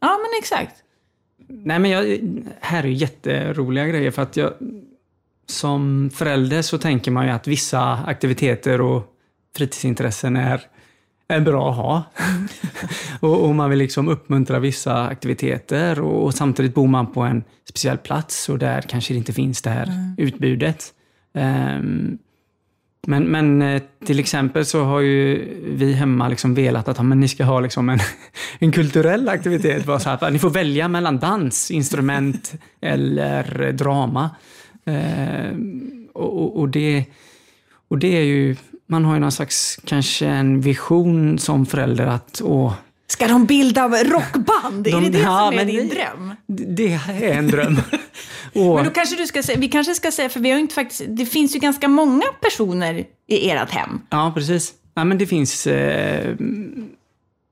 Ja 0.00 0.10
men 0.18 0.30
exakt. 0.38 0.74
Nej, 1.48 1.78
men 1.78 1.90
jag, 1.90 2.18
här 2.60 2.82
är 2.82 2.88
ju 2.88 2.94
jätteroliga 2.94 3.86
grejer 3.86 4.10
för 4.10 4.22
att 4.22 4.36
jag 4.36 4.52
som 5.46 6.10
förälder 6.14 6.62
så 6.62 6.78
tänker 6.78 7.10
man 7.10 7.26
ju 7.26 7.32
att 7.32 7.46
vissa 7.46 8.04
aktiviteter 8.06 8.80
och 8.80 9.12
fritidsintressen 9.56 10.36
är, 10.36 10.60
är 11.28 11.40
bra 11.40 11.70
att 11.70 11.76
ha. 11.76 12.02
och, 13.20 13.44
och 13.44 13.54
man 13.54 13.70
vill 13.70 13.78
liksom 13.78 14.08
uppmuntra 14.08 14.58
vissa 14.58 15.06
aktiviteter 15.06 16.00
och, 16.00 16.24
och 16.24 16.34
samtidigt 16.34 16.74
bor 16.74 16.88
man 16.88 17.12
på 17.12 17.20
en 17.20 17.44
speciell 17.68 17.98
plats 17.98 18.48
och 18.48 18.58
där 18.58 18.82
kanske 18.82 19.14
det 19.14 19.18
inte 19.18 19.32
finns 19.32 19.62
det 19.62 19.70
här 19.70 20.14
utbudet. 20.18 20.92
Ehm, 21.34 22.18
men, 23.06 23.24
men 23.24 23.62
eh, 23.62 23.82
till 24.06 24.18
exempel 24.18 24.66
så 24.66 24.84
har 24.84 25.00
ju 25.00 25.48
vi 25.76 25.92
hemma 25.92 26.28
liksom 26.28 26.54
velat 26.54 26.88
att 26.88 27.04
men 27.04 27.20
ni 27.20 27.28
ska 27.28 27.44
ha 27.44 27.60
liksom 27.60 27.88
en, 27.88 27.98
en 28.58 28.72
kulturell 28.72 29.28
aktivitet. 29.28 29.84
Bara 29.84 29.98
så 29.98 30.10
här, 30.10 30.30
ni 30.30 30.38
får 30.38 30.50
välja 30.50 30.88
mellan 30.88 31.18
dans, 31.18 31.70
instrument 31.70 32.54
eller 32.80 33.72
drama. 33.72 34.30
Eh, 34.86 35.56
och, 36.12 36.58
och, 36.60 36.68
det, 36.68 37.04
och 37.88 37.98
det 37.98 38.16
är 38.16 38.22
ju, 38.22 38.56
man 38.86 39.04
har 39.04 39.14
ju 39.14 39.20
någon 39.20 39.32
slags 39.32 39.78
kanske 39.84 40.26
en 40.26 40.60
vision 40.60 41.38
som 41.38 41.66
förälder 41.66 42.06
att 42.06 42.40
åh, 42.44 42.74
Ska 43.08 43.28
de 43.28 43.46
bilda 43.46 43.88
rockband? 43.88 44.86
är 44.86 44.90
De- 44.92 45.04
det 45.04 45.10
det 45.10 45.18
ja, 45.18 45.50
som 45.50 45.58
är 45.60 45.64
din 45.64 45.88
det- 45.88 45.94
dröm? 45.94 46.34
det 46.76 46.92
är 47.22 47.32
en 47.38 47.48
dröm. 47.48 47.76
Men 48.54 48.84
då 48.84 48.90
kanske 48.90 49.16
du 49.16 49.26
ska 49.26 49.42
säga, 49.42 49.58
vi 49.58 49.68
kanske 49.68 49.94
ska 49.94 50.10
säga, 50.10 50.28
för 50.28 50.40
vi 50.40 50.50
har 50.50 50.58
inte 50.58 50.74
faktiskt, 50.74 51.02
det 51.08 51.26
finns 51.26 51.56
ju 51.56 51.60
ganska 51.60 51.88
många 51.88 52.24
personer 52.42 53.04
i 53.26 53.50
ert 53.50 53.70
hem. 53.70 54.00
Ja, 54.10 54.32
precis. 54.34 54.74
Ja, 54.94 55.04
men 55.04 55.18
det 55.18 55.26
finns... 55.26 55.66
Eh, 55.66 56.34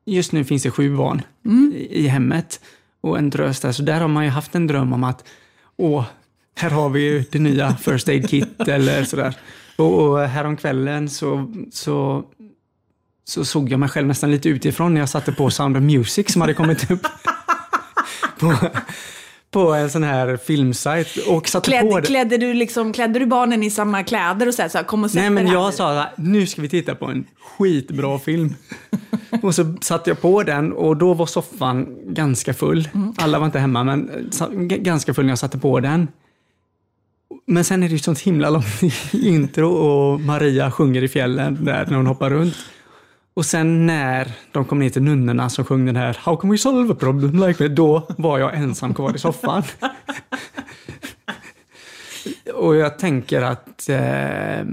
just 0.07 0.33
nu 0.33 0.45
finns 0.45 0.63
det 0.63 0.71
sju 0.71 0.97
barn 0.97 1.23
i, 1.75 2.05
i 2.05 2.09
hemmet 2.09 2.61
och 3.01 3.19
en 3.19 3.31
drös 3.31 3.61
där. 3.61 3.73
Så 3.73 3.83
där 3.83 4.01
har 4.01 4.09
man 4.09 4.25
ju 4.25 4.31
haft 4.31 4.55
en 4.55 4.67
dröm 4.67 4.93
om 4.93 5.05
att 5.05 5.25
åh, 5.77 6.05
här 6.55 6.71
har 6.71 6.89
vi 6.89 7.01
ju 7.01 7.25
det 7.31 7.39
nya 7.39 7.77
First 7.77 8.09
Aid 8.09 8.29
Kit 8.31 8.61
eller 8.69 9.05
sådär. 9.05 9.35
Och, 9.77 10.03
och 10.03 10.21
häromkvällen 10.21 11.09
så, 11.09 11.53
så, 11.73 12.25
så 13.25 13.45
såg 13.45 13.69
jag 13.73 13.81
mig 13.81 13.89
själv 13.89 14.07
nästan 14.07 14.31
lite 14.31 14.49
utifrån 14.49 14.95
när 14.95 15.01
jag 15.01 15.09
satte 15.09 15.33
på 15.33 15.51
Sound 15.51 15.77
of 15.77 15.83
Music 15.83 16.33
som 16.33 16.41
hade 16.41 16.55
kommit 16.55 16.91
upp 16.91 17.03
på, 18.39 18.55
på 19.51 19.73
en 19.73 19.91
sån 19.91 20.03
här 20.03 20.37
filmsajt 20.37 21.17
och 21.29 21.49
satte 21.49 21.71
på 21.71 21.77
Klädde, 21.77 22.01
det. 22.01 22.07
klädde, 22.07 22.37
du 22.39 22.55
liksom, 22.55 22.93
klädde 22.93 23.19
du 23.19 23.27
barnen 23.27 23.63
i 23.63 23.71
samma 23.71 24.05
kläder 24.05 24.49
och 24.49 24.55
så 24.55 24.63
här, 24.63 24.69
så 24.69 24.79
här 24.79 24.85
kom 24.85 25.05
och 25.05 25.11
sätt 25.11 25.21
Nej, 25.21 25.31
men 25.31 25.47
här 25.47 25.55
jag 25.55 25.75
sa 25.75 25.95
här, 25.95 26.13
nu 26.17 26.47
ska 26.47 26.63
vi 26.63 26.69
titta 26.69 26.95
på 26.95 27.07
en 27.07 27.27
skitbra 27.41 28.19
film. 28.19 28.55
och 29.43 29.55
så 29.55 29.75
satte 29.81 30.11
jag 30.11 30.21
på 30.21 30.43
den 30.43 30.73
och 30.73 30.97
då 30.97 31.15
var 31.15 31.27
soffan 31.27 31.87
ganska 32.15 32.55
full. 32.55 32.89
Alla 33.17 33.39
var 33.39 33.47
inte 33.47 33.59
hemma, 33.59 33.85
men 33.85 34.31
ganska 34.61 35.15
full 35.15 35.25
när 35.25 35.33
jag 35.33 35.39
satte 35.39 35.59
på 35.59 35.81
den. 35.81 36.09
Men 37.47 37.65
sen 37.65 37.83
är 37.83 37.89
det 37.89 37.93
ju 37.93 37.99
sånt 37.99 38.19
himla 38.21 38.51
långt 38.51 38.83
intro 39.13 39.69
och 39.73 40.21
Maria 40.21 40.71
sjunger 40.71 41.03
i 41.03 41.09
fjällen 41.09 41.65
där 41.65 41.87
när 41.87 41.97
hon 41.97 42.07
hoppar 42.07 42.31
runt. 42.31 42.55
Och 43.35 43.47
sen 43.47 43.87
när 43.87 44.33
de 44.53 44.65
kom 44.65 44.79
ner 44.79 44.91
till 44.91 45.03
nunnorna 45.03 45.51
som 45.51 45.65
sjöng 45.65 45.87
den 45.87 45.97
här 45.97 46.19
How 46.21 46.37
can 46.37 46.51
we 46.51 46.59
solve 46.59 46.93
a 46.93 46.97
problem 47.01 47.47
like 47.49 47.55
that? 47.69 47.77
Då 47.77 48.07
var 48.19 48.39
jag 48.39 48.55
ensam 48.55 48.95
kvar 48.95 49.15
i 49.17 49.19
soffan. 49.19 49.63
Och 52.55 52.77
jag 52.77 52.99
tänker 52.99 53.43
att 53.43 53.89
eh, 53.89 54.65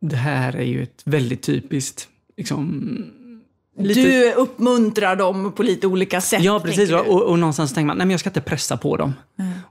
det 0.00 0.16
här 0.16 0.56
är 0.56 0.62
ju 0.64 0.82
ett 0.82 1.02
väldigt 1.04 1.42
typiskt 1.42 2.08
liksom, 2.36 2.88
lite- 3.78 4.02
Du 4.02 4.32
uppmuntrar 4.32 5.16
dem 5.16 5.52
på 5.52 5.62
lite 5.62 5.86
olika 5.86 6.20
sätt. 6.20 6.42
Ja, 6.42 6.60
precis. 6.60 6.92
Och, 6.92 7.22
och 7.22 7.38
någonstans 7.38 7.74
tänker 7.74 7.86
man, 7.86 7.96
nej 7.98 8.06
men 8.06 8.10
jag 8.10 8.20
ska 8.20 8.30
inte 8.30 8.40
pressa 8.40 8.76
på 8.76 8.96
dem. 8.96 9.12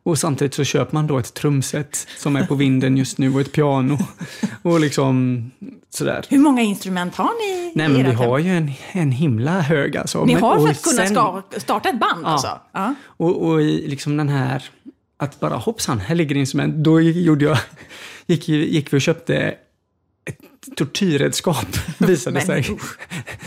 Och 0.08 0.18
samtidigt 0.20 0.54
så 0.54 0.64
köper 0.64 0.94
man 0.94 1.08
då 1.08 1.18
ett 1.20 1.34
trumset 1.34 2.08
som 2.18 2.36
är 2.36 2.46
på 2.46 2.56
vinden 2.56 2.98
just 2.98 3.18
nu 3.18 3.34
och 3.34 3.42
ett 3.42 3.52
piano. 3.52 3.98
Och 4.62 4.80
liksom 4.80 5.52
sådär. 5.90 6.26
Hur 6.30 6.40
många 6.40 6.62
instrument 6.62 7.16
har 7.16 7.30
ni 7.42 7.72
Nej 7.76 7.90
men 7.90 8.04
vi 8.04 8.12
har 8.12 8.40
ju 8.40 8.50
en, 8.58 8.72
en 8.92 9.12
himla 9.12 9.62
hög 9.62 9.98
alltså. 9.98 10.26
Ni 10.26 10.34
Men- 10.34 10.44
har 10.44 10.60
för 10.60 10.70
att 10.70 10.82
kunna 10.82 11.08
sen- 11.08 11.62
starta 11.62 11.90
ett 11.90 12.00
band 12.00 12.22
Ja. 12.24 12.28
alltså? 12.28 12.60
Ja. 12.72 12.96
Och, 13.06 13.48
och 13.48 13.62
i 13.62 13.88
liksom 13.88 14.18
den 14.18 14.30
här, 14.30 14.64
att 15.18 15.40
bara 15.40 15.56
hoppsan, 15.56 16.00
här 16.00 16.16
ligger 16.16 16.36
instrument. 16.36 16.76
Då 16.76 17.02
gjorde 17.02 17.46
jag, 17.46 17.58
gick, 18.28 18.50
gick 18.50 18.94
vi 18.94 18.98
och 18.98 19.02
köpte 19.02 19.56
ett 20.28 20.76
tortyrredskap, 20.76 21.78
visade 21.98 22.34
Men 22.34 22.46
sig. 22.46 22.60
usch. 22.72 22.98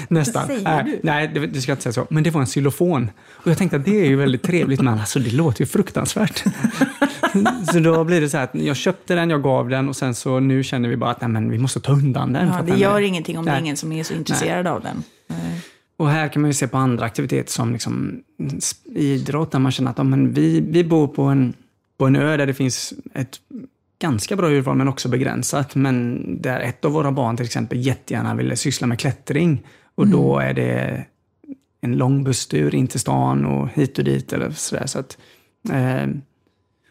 Nästan. 0.09 0.49
Nej, 0.63 0.85
du? 0.85 1.01
nej, 1.03 1.31
det, 1.35 1.47
det 1.47 1.61
ska 1.61 1.71
jag 1.71 1.75
inte 1.77 1.83
säga 1.83 1.93
så. 1.93 2.07
Men 2.11 2.23
det 2.23 2.31
var 2.31 2.41
en 2.41 2.47
xylofon. 2.47 3.11
Och 3.33 3.51
jag 3.51 3.59
tänkte 3.59 3.77
att 3.77 3.85
det 3.85 4.01
är 4.01 4.07
ju 4.07 4.17
väldigt 4.17 4.43
trevligt, 4.43 4.81
men 4.81 4.99
alltså 4.99 5.19
det 5.19 5.33
låter 5.33 5.61
ju 5.61 5.67
fruktansvärt. 5.67 6.45
så 7.73 7.79
då 7.79 8.05
blir 8.05 8.21
det 8.21 8.29
så 8.29 8.37
här 8.37 8.45
att 8.45 8.55
jag 8.55 8.77
köpte 8.77 9.15
den, 9.15 9.31
jag 9.31 9.43
gav 9.43 9.69
den 9.69 9.89
och 9.89 9.97
sen 9.97 10.15
så 10.15 10.41
nu 10.41 10.63
känner 10.63 10.89
vi 10.89 10.97
bara 10.97 11.11
att 11.11 11.21
nej, 11.21 11.31
men 11.31 11.51
vi 11.51 11.59
måste 11.59 11.81
ta 11.81 11.93
undan 11.93 12.33
den. 12.33 12.49
Ja, 12.49 12.63
det 12.63 12.77
gör 12.77 12.97
är, 12.97 13.01
ingenting 13.01 13.39
om 13.39 13.45
det 13.45 13.51
är 13.51 13.55
Nej. 13.55 13.63
ingen 13.63 13.77
som 13.77 13.93
är 13.93 14.05
så 14.05 14.15
intresserad 14.15 14.67
av 14.67 14.83
den. 14.83 15.03
Nej. 15.27 15.61
och 15.97 16.11
här 16.11 16.29
kan 16.29 16.43
man 16.43 16.49
ju 16.49 16.55
se 16.55 16.69
på 16.69 16.77
andra 16.77 17.05
aktiviteter 17.05 17.53
som 17.53 17.73
liksom 17.73 18.23
idrott, 18.95 19.53
där 19.53 19.59
man 19.59 19.73
känner 19.73 19.91
att 19.91 19.99
ja, 19.99 20.05
men 20.05 20.33
vi, 20.33 20.61
vi 20.61 20.85
bor 20.85 21.09
på 21.09 21.23
en, 21.23 21.55
på 21.99 22.07
en 22.07 22.17
ö 22.17 22.37
där 22.37 22.47
det 22.47 22.55
finns 22.55 22.95
ett 23.15 23.41
ganska 24.00 24.37
bra 24.37 24.50
urval, 24.50 24.76
men 24.76 24.88
också 24.88 25.09
begränsat. 25.09 25.75
Men 25.75 26.23
där 26.42 26.61
ett 26.61 26.85
av 26.85 26.92
våra 26.92 27.12
barn 27.12 27.37
till 27.37 27.47
exempel 27.47 27.87
jättegärna 27.87 28.35
ville 28.35 28.57
syssla 28.57 28.87
med 28.87 28.99
klättring. 28.99 29.66
Och 29.95 30.07
då 30.07 30.38
är 30.38 30.54
det 30.54 31.04
en 31.80 31.97
lång 31.97 32.25
busstur 32.25 32.75
in 32.75 32.87
till 32.87 33.00
stan 33.00 33.47
och 33.47 33.69
hit 33.69 33.99
och 33.99 34.04
dit. 34.04 34.33
Eller 34.33 34.50
sådär, 34.50 34.87
så 34.87 34.99
att, 34.99 35.19
eh, 35.71 36.07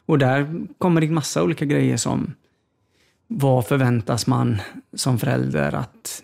och 0.05 0.17
där 0.17 0.65
kommer 0.77 1.01
det 1.01 1.09
massa 1.09 1.43
olika 1.43 1.65
grejer 1.65 1.97
som 1.97 2.33
vad 3.27 3.67
förväntas 3.67 4.27
man 4.27 4.57
som 4.93 5.19
förälder 5.19 5.75
att 5.75 6.23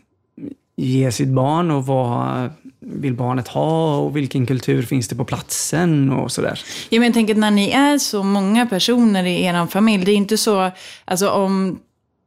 ge 0.77 1.11
sitt 1.11 1.29
barn 1.29 1.71
och 1.71 1.85
vad 1.85 2.49
vill 2.79 3.13
barnet 3.13 3.47
ha 3.47 3.97
och 3.97 4.17
vilken 4.17 4.45
kultur 4.45 4.81
finns 4.83 5.07
det 5.07 5.15
på 5.15 5.25
platsen 5.25 6.11
och 6.11 6.31
sådär. 6.31 6.59
Ja, 6.89 6.99
men 6.99 7.03
jag 7.07 7.13
tänker 7.13 7.33
att 7.33 7.39
när 7.39 7.51
ni 7.51 7.69
är 7.69 7.97
så 7.97 8.23
många 8.23 8.65
personer 8.65 9.23
i 9.23 9.43
er 9.43 9.67
familj, 9.67 10.05
det 10.05 10.11
är 10.11 10.15
inte 10.15 10.37
så, 10.37 10.71
alltså 11.05 11.29
om 11.29 11.79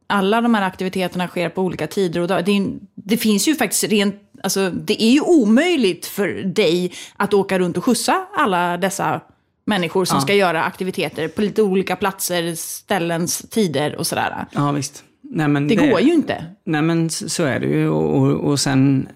alla 0.07 0.41
de 0.41 0.53
här 0.55 0.61
aktiviteterna 0.61 1.27
sker 1.27 1.49
på 1.49 1.61
olika 1.61 1.87
tider 1.87 2.21
och 2.21 2.27
dagar, 2.27 2.41
det, 2.41 2.67
det 2.95 3.17
finns 3.17 3.47
ju 3.47 3.55
faktiskt 3.55 3.83
rent, 3.83 4.15
alltså 4.43 4.69
det 4.69 5.03
är 5.03 5.09
ju 5.11 5.21
omöjligt 5.21 6.05
för 6.05 6.27
dig 6.43 6.91
att 7.17 7.33
åka 7.33 7.59
runt 7.59 7.77
och 7.77 7.85
skjutsa 7.85 8.25
alla 8.37 8.77
dessa 8.77 9.21
människor 9.65 10.05
som 10.05 10.15
Ja. 10.17 10.21
ska 10.21 10.33
göra 10.33 10.63
aktiviteter 10.63 11.27
på 11.27 11.41
lite 11.41 11.61
olika 11.61 11.95
platser, 11.95 12.55
ställens, 12.55 13.45
tider 13.49 13.95
och 13.95 14.07
sådär. 14.07 14.45
Ja, 14.51 14.71
visst. 14.71 15.03
Nej, 15.31 15.47
men 15.47 15.67
Det 15.67 15.75
går 15.75 15.99
ju 15.99 16.13
inte. 16.13 16.45
Nej, 16.63 16.81
men 16.81 17.09
så 17.09 17.43
är 17.43 17.59
det 17.59 17.67
ju. 17.67 17.89
Och, 17.89 18.17
och, 18.17 18.49
och 18.49 18.59
sen 18.59 19.09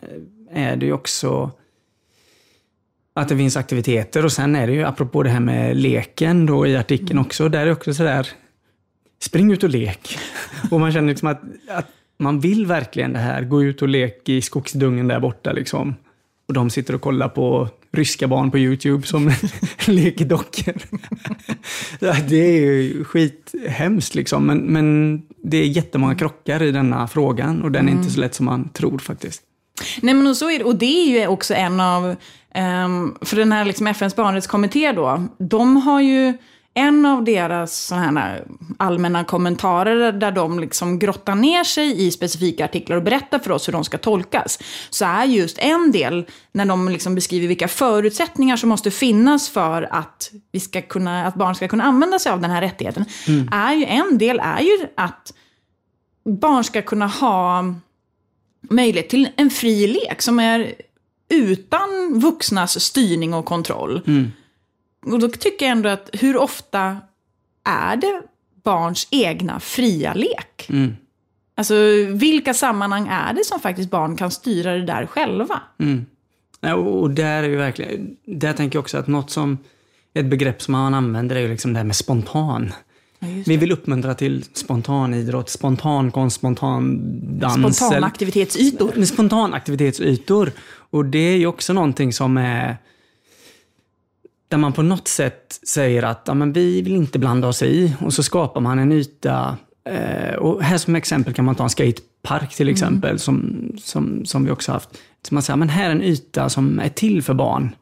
är 0.51 0.75
det 0.75 0.85
ju 0.85 0.93
också 0.93 1.51
att 3.13 3.29
det 3.29 3.37
finns 3.37 3.57
aktiviteter 3.57 4.25
och 4.25 4.31
sen 4.31 4.55
är 4.55 4.67
det 4.67 4.73
ju, 4.73 4.83
apropå 4.83 5.23
det 5.23 5.29
här 5.29 5.39
med 5.39 5.77
leken 5.77 6.45
då 6.45 6.67
i 6.67 6.77
artikeln 6.77 7.19
också, 7.19 7.49
där 7.49 7.59
är 7.59 7.65
det 7.65 7.71
också 7.71 7.93
sådär, 7.93 8.27
spring 9.21 9.51
ut 9.51 9.63
och 9.63 9.69
lek. 9.69 10.17
och 10.71 10.79
man 10.79 10.91
känner 10.91 11.09
liksom 11.09 11.27
att, 11.27 11.41
att 11.67 11.87
man 12.17 12.39
vill 12.39 12.65
verkligen 12.65 13.13
det 13.13 13.19
här, 13.19 13.41
gå 13.41 13.63
ut 13.63 13.81
och 13.81 13.87
lek 13.87 14.29
i 14.29 14.41
skogsdungen 14.41 15.07
där 15.07 15.19
borta 15.19 15.51
liksom. 15.51 15.95
Och 16.47 16.53
de 16.53 16.69
sitter 16.69 16.95
och 16.95 17.01
kollar 17.01 17.29
på 17.29 17.69
ryska 17.93 18.27
barn 18.27 18.51
på 18.51 18.57
YouTube 18.57 19.07
som 19.07 19.31
leker 19.87 20.25
dockor. 20.25 20.73
Det 21.99 22.35
är 22.35 22.61
ju 22.61 23.03
skithemskt 23.03 24.15
liksom, 24.15 24.45
men, 24.45 24.57
men 24.57 25.21
det 25.43 25.57
är 25.57 25.65
jättemånga 25.65 26.15
krockar 26.15 26.63
i 26.63 26.71
denna 26.71 27.07
frågan 27.07 27.61
och 27.61 27.71
den 27.71 27.87
är 27.87 27.91
inte 27.91 28.09
så 28.09 28.19
lätt 28.19 28.35
som 28.35 28.45
man 28.45 28.69
tror 28.69 28.99
faktiskt. 28.99 29.41
Nej 30.01 30.13
men 30.13 30.27
och 30.27 30.37
så 30.37 30.49
är 30.49 30.59
det, 30.59 30.65
och 30.65 30.75
det 30.75 30.85
är 30.85 31.19
ju 31.19 31.27
också 31.27 31.53
en 31.53 31.79
av, 31.79 32.15
ehm, 32.53 33.15
för 33.21 33.37
den 33.37 33.51
här 33.51 33.65
liksom 33.65 33.87
FNs 33.87 34.15
barnrättskommitté 34.15 34.91
då, 34.91 35.23
de 35.37 35.77
har 35.77 36.01
ju 36.01 36.33
en 36.73 37.05
av 37.05 37.23
deras 37.23 37.77
såna 37.77 38.01
här 38.01 38.43
allmänna 38.77 39.23
kommentarer 39.23 40.11
där 40.11 40.31
de 40.31 40.59
liksom 40.59 40.99
grottar 40.99 41.35
ner 41.35 41.63
sig 41.63 42.05
i 42.05 42.11
specifika 42.11 42.65
artiklar 42.65 42.97
och 42.97 43.03
berättar 43.03 43.39
för 43.39 43.51
oss 43.51 43.67
hur 43.67 43.73
de 43.73 43.83
ska 43.83 43.97
tolkas, 43.97 44.59
så 44.89 45.05
är 45.05 45.25
just 45.25 45.57
en 45.57 45.91
del 45.91 46.25
när 46.51 46.65
de 46.65 46.89
liksom 46.89 47.15
beskriver 47.15 47.47
vilka 47.47 47.67
förutsättningar 47.67 48.57
som 48.57 48.69
måste 48.69 48.91
finnas 48.91 49.49
för 49.49 49.87
att, 49.91 50.31
vi 50.51 50.59
ska 50.59 50.81
kunna, 50.81 51.27
att 51.27 51.35
barn 51.35 51.55
ska 51.55 51.67
kunna 51.67 51.83
använda 51.83 52.19
sig 52.19 52.31
av 52.31 52.41
den 52.41 52.51
här 52.51 52.61
rättigheten, 52.61 53.05
är 53.51 53.73
ju 53.73 53.85
en 53.85 54.17
del 54.17 54.39
är 54.39 54.61
ju 54.61 54.87
att 54.97 55.33
barn 56.25 56.63
ska 56.63 56.81
kunna 56.81 57.07
ha 57.07 57.63
möjlighet 58.69 59.09
till 59.09 59.29
en 59.35 59.49
fri 59.49 59.87
lek 59.87 60.21
som 60.21 60.39
är 60.39 60.73
utan 61.29 62.19
vuxnas 62.19 62.79
styrning 62.79 63.33
och 63.33 63.45
kontroll. 63.45 64.01
Och 65.05 65.19
då 65.19 65.27
tycker 65.27 65.65
jag 65.65 65.71
ändå 65.71 65.89
att 65.89 66.09
hur 66.13 66.37
ofta 66.37 66.97
är 67.63 67.95
det 67.95 68.21
barns 68.63 69.07
egna 69.11 69.59
fria 69.59 70.13
lek? 70.13 70.69
Mm. 70.69 70.95
Alltså 71.55 71.75
vilka 72.13 72.53
sammanhang 72.53 73.07
är 73.11 73.33
det 73.33 73.45
som 73.45 73.59
faktiskt 73.59 73.89
barn 73.89 74.15
kan 74.15 74.31
styra 74.31 74.73
det 74.73 74.85
där 74.85 75.05
själva? 75.05 75.61
Mm. 75.79 76.05
Ja, 76.61 76.75
och 76.75 77.11
där 77.11 77.43
är 77.43 77.47
ju 77.49 77.55
verkligen, 77.55 78.15
där 78.25 78.53
tänker 78.53 78.77
jag 78.77 78.81
också 78.81 78.97
att 78.97 79.07
något 79.07 79.29
som, 79.29 79.57
ett 80.13 80.25
begrepp 80.25 80.61
som 80.61 80.71
man 80.71 80.93
använder 80.93 81.35
är 81.35 81.39
ju 81.39 81.47
liksom 81.47 81.73
det 81.73 81.79
här 81.79 81.83
med 81.85 81.95
spontan. 81.95 82.73
Vi 83.45 83.57
vill 83.57 83.71
uppmuntra 83.71 84.15
till 84.15 84.45
spontan 84.53 85.13
idrott, 85.13 85.49
spontan 85.49 86.11
konst, 86.11 86.35
spontan 86.35 87.01
dans. 87.39 87.77
Spontana 87.77 87.97
eller- 87.97 88.07
aktivitetsytor. 88.07 88.91
Med 88.95 89.07
spontanaktivitetsytor. 89.07 90.51
Och 90.65 91.05
det 91.05 91.19
är 91.19 91.37
ju 91.37 91.47
också 91.47 91.73
någonting 91.73 92.13
som 92.13 92.37
är 92.37 92.77
där 94.53 94.57
man 94.57 94.73
på 94.73 94.81
något 94.81 95.07
sätt 95.07 95.59
säger 95.67 96.03
att 96.03 96.23
ja, 96.25 96.33
men 96.33 96.53
vi 96.53 96.81
vill 96.81 96.95
inte 96.95 97.19
blanda 97.19 97.47
oss 97.47 97.61
i 97.61 97.95
och 98.01 98.13
så 98.13 98.23
skapar 98.23 98.61
man 98.61 98.79
en 98.79 98.91
yta. 98.91 99.57
Eh, 99.89 100.35
och 100.35 100.63
här 100.63 100.77
som 100.77 100.95
exempel 100.95 101.33
kan 101.33 101.45
man 101.45 101.55
ta 101.55 101.63
en 101.63 101.69
skatepark 101.69 102.55
till 102.55 102.69
exempel 102.69 103.19
som, 103.19 103.55
som, 103.77 104.25
som 104.25 104.45
vi 104.45 104.51
också 104.51 104.71
haft. 104.71 104.89
Så 105.27 105.33
man 105.33 105.43
säger 105.43 105.57
men 105.57 105.69
här 105.69 105.85
är 105.85 105.91
en 105.91 106.01
yta 106.01 106.49
som 106.49 106.79
är 106.79 106.89
till 106.89 107.23
för 107.23 107.33
barn. 107.33 107.75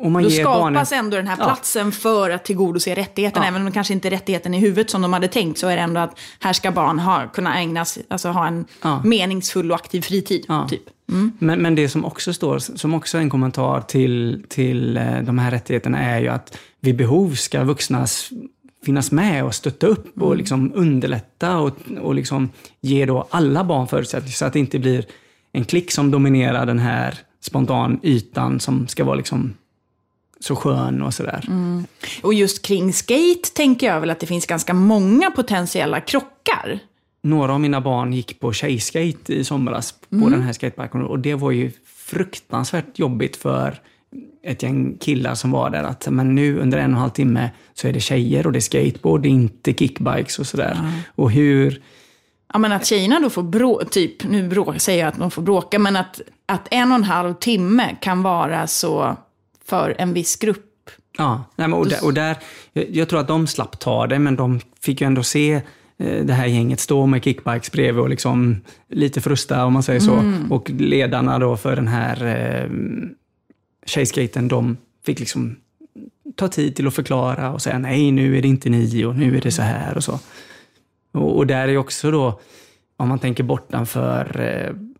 Och 0.00 0.10
man 0.12 0.22
Då 0.22 0.30
skapas 0.30 0.90
barnen, 0.90 1.04
ändå 1.04 1.16
den 1.16 1.26
här 1.26 1.36
Ja. 1.38 1.44
platsen 1.44 1.92
för 1.92 2.30
att 2.30 2.44
tillgodose 2.44 2.94
rättigheten. 2.94 3.42
Ja. 3.42 3.48
Även 3.48 3.60
om 3.60 3.66
det 3.66 3.72
kanske 3.72 3.94
inte 3.94 4.08
är 4.08 4.10
rättigheten 4.10 4.54
i 4.54 4.58
huvudet 4.58 4.90
som 4.90 5.02
de 5.02 5.12
hade 5.12 5.28
tänkt, 5.28 5.58
så 5.58 5.68
är 5.68 5.76
det 5.76 5.82
ändå 5.82 6.00
att 6.00 6.18
här 6.40 6.52
ska 6.52 6.70
barn 6.72 6.98
ha, 6.98 7.26
kunna 7.28 7.58
ägnas, 7.60 7.98
alltså 8.08 8.28
ha 8.28 8.46
en 8.46 8.64
Ja. 8.82 9.02
meningsfull 9.04 9.70
och 9.70 9.76
aktiv 9.76 10.00
fritid. 10.00 10.44
Ja. 10.48 10.66
Typ. 10.70 10.82
Men, 11.38 11.62
men 11.62 11.74
det 11.74 11.88
som 11.88 12.04
också 12.04 12.32
står, 12.32 12.58
som 12.58 12.94
också 12.94 13.18
är 13.18 13.22
en 13.22 13.30
kommentar 13.30 13.80
till, 13.80 14.44
till 14.48 14.96
eh, 14.96 15.18
de 15.22 15.38
här 15.38 15.50
rättigheterna 15.50 15.98
är 15.98 16.20
ju 16.20 16.28
att 16.28 16.58
vid 16.80 16.96
behov 16.96 17.34
ska 17.34 17.64
vuxnas 17.64 18.30
finnas 18.84 19.12
med 19.12 19.44
och 19.44 19.54
stötta 19.54 19.86
upp 19.86 20.22
och 20.22 20.36
liksom 20.36 20.72
underlätta 20.74 21.58
och, 21.58 21.70
och 22.00 22.14
liksom 22.14 22.48
ge 22.80 23.06
då 23.06 23.26
alla 23.30 23.64
barn 23.64 23.86
förutsättningar 23.88 24.32
så 24.32 24.44
att 24.44 24.52
det 24.52 24.58
inte 24.58 24.78
blir 24.78 25.04
en 25.52 25.64
klick 25.64 25.92
som 25.92 26.10
dominerar 26.10 26.66
den 26.66 26.78
här 26.78 27.14
spontan 27.40 28.00
ytan 28.02 28.60
som 28.60 28.88
ska 28.88 29.04
vara 29.04 29.16
liksom 29.16 29.54
så 30.44 30.56
skön 30.56 31.02
och 31.02 31.14
sådär. 31.14 31.44
Mm. 31.46 31.86
Och 32.22 32.34
just 32.34 32.62
kring 32.62 32.92
skate 32.92 33.54
tänker 33.54 33.86
jag 33.86 34.00
väl 34.00 34.10
att 34.10 34.20
det 34.20 34.26
finns 34.26 34.46
ganska 34.46 34.74
många 34.74 35.30
potentiella 35.30 36.00
krockar. 36.00 36.78
Några 37.22 37.52
av 37.52 37.60
mina 37.60 37.80
barn 37.80 38.12
gick 38.12 38.40
på 38.40 38.52
tjejskate 38.52 39.34
i 39.34 39.44
somras 39.44 39.92
på 39.92 40.16
Mm. 40.16 40.30
den 40.30 40.42
här 40.42 40.52
skateparken 40.52 41.02
och 41.02 41.18
det 41.18 41.34
var 41.34 41.50
ju 41.50 41.70
fruktansvärt 41.96 42.98
jobbigt 42.98 43.36
för 43.36 43.80
ett 44.42 44.62
gäng 44.62 44.96
killar 45.00 45.34
som 45.34 45.50
var 45.50 45.70
där 45.70 45.84
att 45.84 46.06
men 46.10 46.34
nu 46.34 46.58
under 46.58 46.78
en 46.78 46.84
och 46.84 46.90
en 46.90 47.00
halv 47.00 47.10
timme 47.10 47.50
så 47.74 47.88
är 47.88 47.92
det 47.92 48.00
tjejer 48.00 48.46
och 48.46 48.52
det 48.52 48.58
är 48.58 48.60
skateboard, 48.60 49.22
det 49.22 49.28
är 49.28 49.30
inte 49.30 49.72
kickbikes 49.72 50.38
och 50.38 50.46
sådär. 50.46 50.78
Och 51.14 51.30
hur... 51.30 51.82
Ja, 52.52 52.58
men 52.58 52.72
att 52.72 52.86
tjejerna 52.86 53.20
då 53.20 53.30
får 53.30 53.42
bråka, 53.42 53.84
typ, 53.84 54.24
nu 54.24 54.48
bråk, 54.48 54.80
säger 54.80 55.00
jag 55.00 55.08
att 55.08 55.18
de 55.18 55.30
får 55.30 55.42
bråka, 55.42 55.78
men 55.78 55.96
att, 55.96 56.20
att 56.46 56.68
en 56.70 56.92
och 56.92 56.98
en 56.98 57.04
halv 57.04 57.34
timme 57.34 57.96
kan 58.00 58.22
vara 58.22 58.66
så 58.66 59.16
för 59.68 59.94
en 59.98 60.14
viss 60.14 60.36
grupp. 60.36 60.90
Ja, 61.18 61.44
nej, 61.56 61.68
men 61.68 61.78
och, 61.78 61.88
där, 61.88 62.04
och 62.04 62.14
där, 62.14 62.36
jag, 62.72 63.08
tror 63.08 63.20
att 63.20 63.28
de 63.28 63.46
slapp 63.46 63.80
ta 63.80 64.06
det, 64.06 64.18
men 64.18 64.36
de 64.36 64.60
fick 64.80 65.00
ju 65.00 65.06
ändå 65.06 65.22
se 65.22 65.52
eh, 65.98 66.24
det 66.24 66.32
här 66.32 66.46
gänget 66.46 66.80
stå 66.80 67.06
med 67.06 67.24
kickbikes 67.24 67.72
bredvid 67.72 68.02
och 68.02 68.08
liksom 68.08 68.60
lite 68.88 69.20
frusta 69.20 69.64
om 69.64 69.72
man 69.72 69.82
säger 69.82 70.00
så. 70.00 70.32
Och 70.50 70.70
ledarna 70.70 71.38
då 71.38 71.56
för 71.56 71.76
den 71.76 71.88
här 71.88 72.26
eh, 72.26 72.70
tjejskaten, 73.86 74.48
de 74.48 74.76
fick 75.06 75.20
liksom 75.20 75.56
ta 76.36 76.48
tid 76.48 76.76
till 76.76 76.86
att 76.86 76.94
förklara 76.94 77.52
och 77.52 77.62
säga 77.62 77.78
nej, 77.78 78.12
nu 78.12 78.38
är 78.38 78.42
det 78.42 78.48
inte 78.48 78.70
ni 78.70 79.04
och 79.04 79.16
nu 79.16 79.36
är 79.36 79.40
det 79.40 79.50
så 79.50 79.62
här 79.62 79.96
och 79.96 80.04
så. 80.04 80.20
Och, 81.12 81.36
och 81.36 81.46
där 81.46 81.68
är 81.68 81.76
också 81.76 82.10
då, 82.10 82.40
om 82.96 83.08
man 83.08 83.18
tänker 83.18 83.44
bortanför 83.44 84.40
eh, 84.40 84.93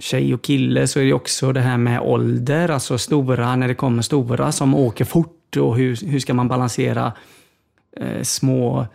tjej 0.00 0.34
och 0.34 0.42
kille 0.42 0.86
så 0.86 1.00
är 1.00 1.04
det 1.04 1.12
också 1.12 1.52
det 1.52 1.60
här 1.60 1.78
med 1.78 2.00
ålder, 2.00 2.68
alltså 2.68 2.98
stora, 2.98 3.56
när 3.56 3.68
det 3.68 3.74
kommer 3.74 4.02
stora 4.02 4.52
som 4.52 4.74
åker 4.74 5.04
fort 5.04 5.56
och 5.56 5.76
hur, 5.76 6.06
hur 6.06 6.18
ska 6.18 6.34
man 6.34 6.48
balansera 6.48 7.12
eh, 7.96 8.22
små 8.22 8.86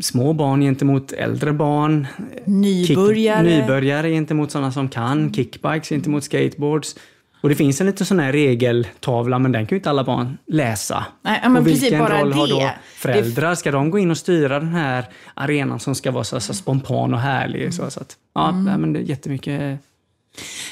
små 0.00 0.32
barn 0.32 0.60
gentemot 0.60 1.12
äldre 1.12 1.52
barn. 1.52 2.06
Nybörjare. 2.44 3.48
Kick, 3.48 3.60
nybörjare 3.60 4.10
gentemot 4.10 4.50
sådana 4.50 4.72
som 4.72 4.88
kan. 4.88 5.34
Kickbikes 5.34 5.88
gentemot 5.88 6.24
skateboards. 6.24 6.96
Och 7.44 7.50
det 7.50 7.56
finns 7.56 7.80
en 7.80 7.86
liten 7.86 8.06
sån 8.06 8.18
här 8.20 8.32
regeltavla, 8.32 9.38
men 9.38 9.52
den 9.52 9.66
kan 9.66 9.76
ju 9.76 9.78
inte 9.80 9.90
alla 9.90 10.04
barn 10.04 10.38
läsa. 10.46 11.04
Nej, 11.22 11.40
men 11.42 11.56
och 11.56 11.64
precis, 11.64 11.82
vilken 11.82 11.98
bara 11.98 12.20
roll 12.20 12.32
har 12.32 12.46
det. 12.46 12.52
då 12.52 12.70
föräldrar? 12.94 13.54
Ska 13.54 13.70
de 13.70 13.90
gå 13.90 13.98
in 13.98 14.10
och 14.10 14.18
styra 14.18 14.60
den 14.60 14.68
här 14.74 15.04
arenan 15.34 15.80
som 15.80 15.94
ska 15.94 16.10
vara 16.10 16.24
så, 16.24 16.40
så 16.40 16.54
spontan 16.54 17.14
och 17.14 17.20
härlig? 17.20 17.74
Så, 17.74 17.90
så 17.90 18.00
att, 18.00 18.16
ja, 18.34 18.48
Mm. 18.48 18.80
men 18.80 18.92
det 18.92 18.98
är 19.00 19.02
jättemycket... 19.02 19.78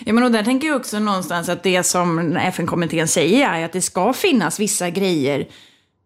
Ja, 0.05 0.13
men 0.13 0.25
och 0.25 0.31
där 0.33 0.43
tänker 0.43 0.69
jag 0.69 0.77
också 0.77 0.99
någonstans 0.99 1.49
att 1.49 1.63
det 1.63 1.83
som 1.83 2.37
FN-kommittén 2.37 3.09
säger 3.09 3.49
är 3.55 3.65
att 3.65 3.73
det 3.73 3.81
ska 3.83 4.13
finnas 4.13 4.61
vissa 4.61 4.91
grejer. 4.91 5.47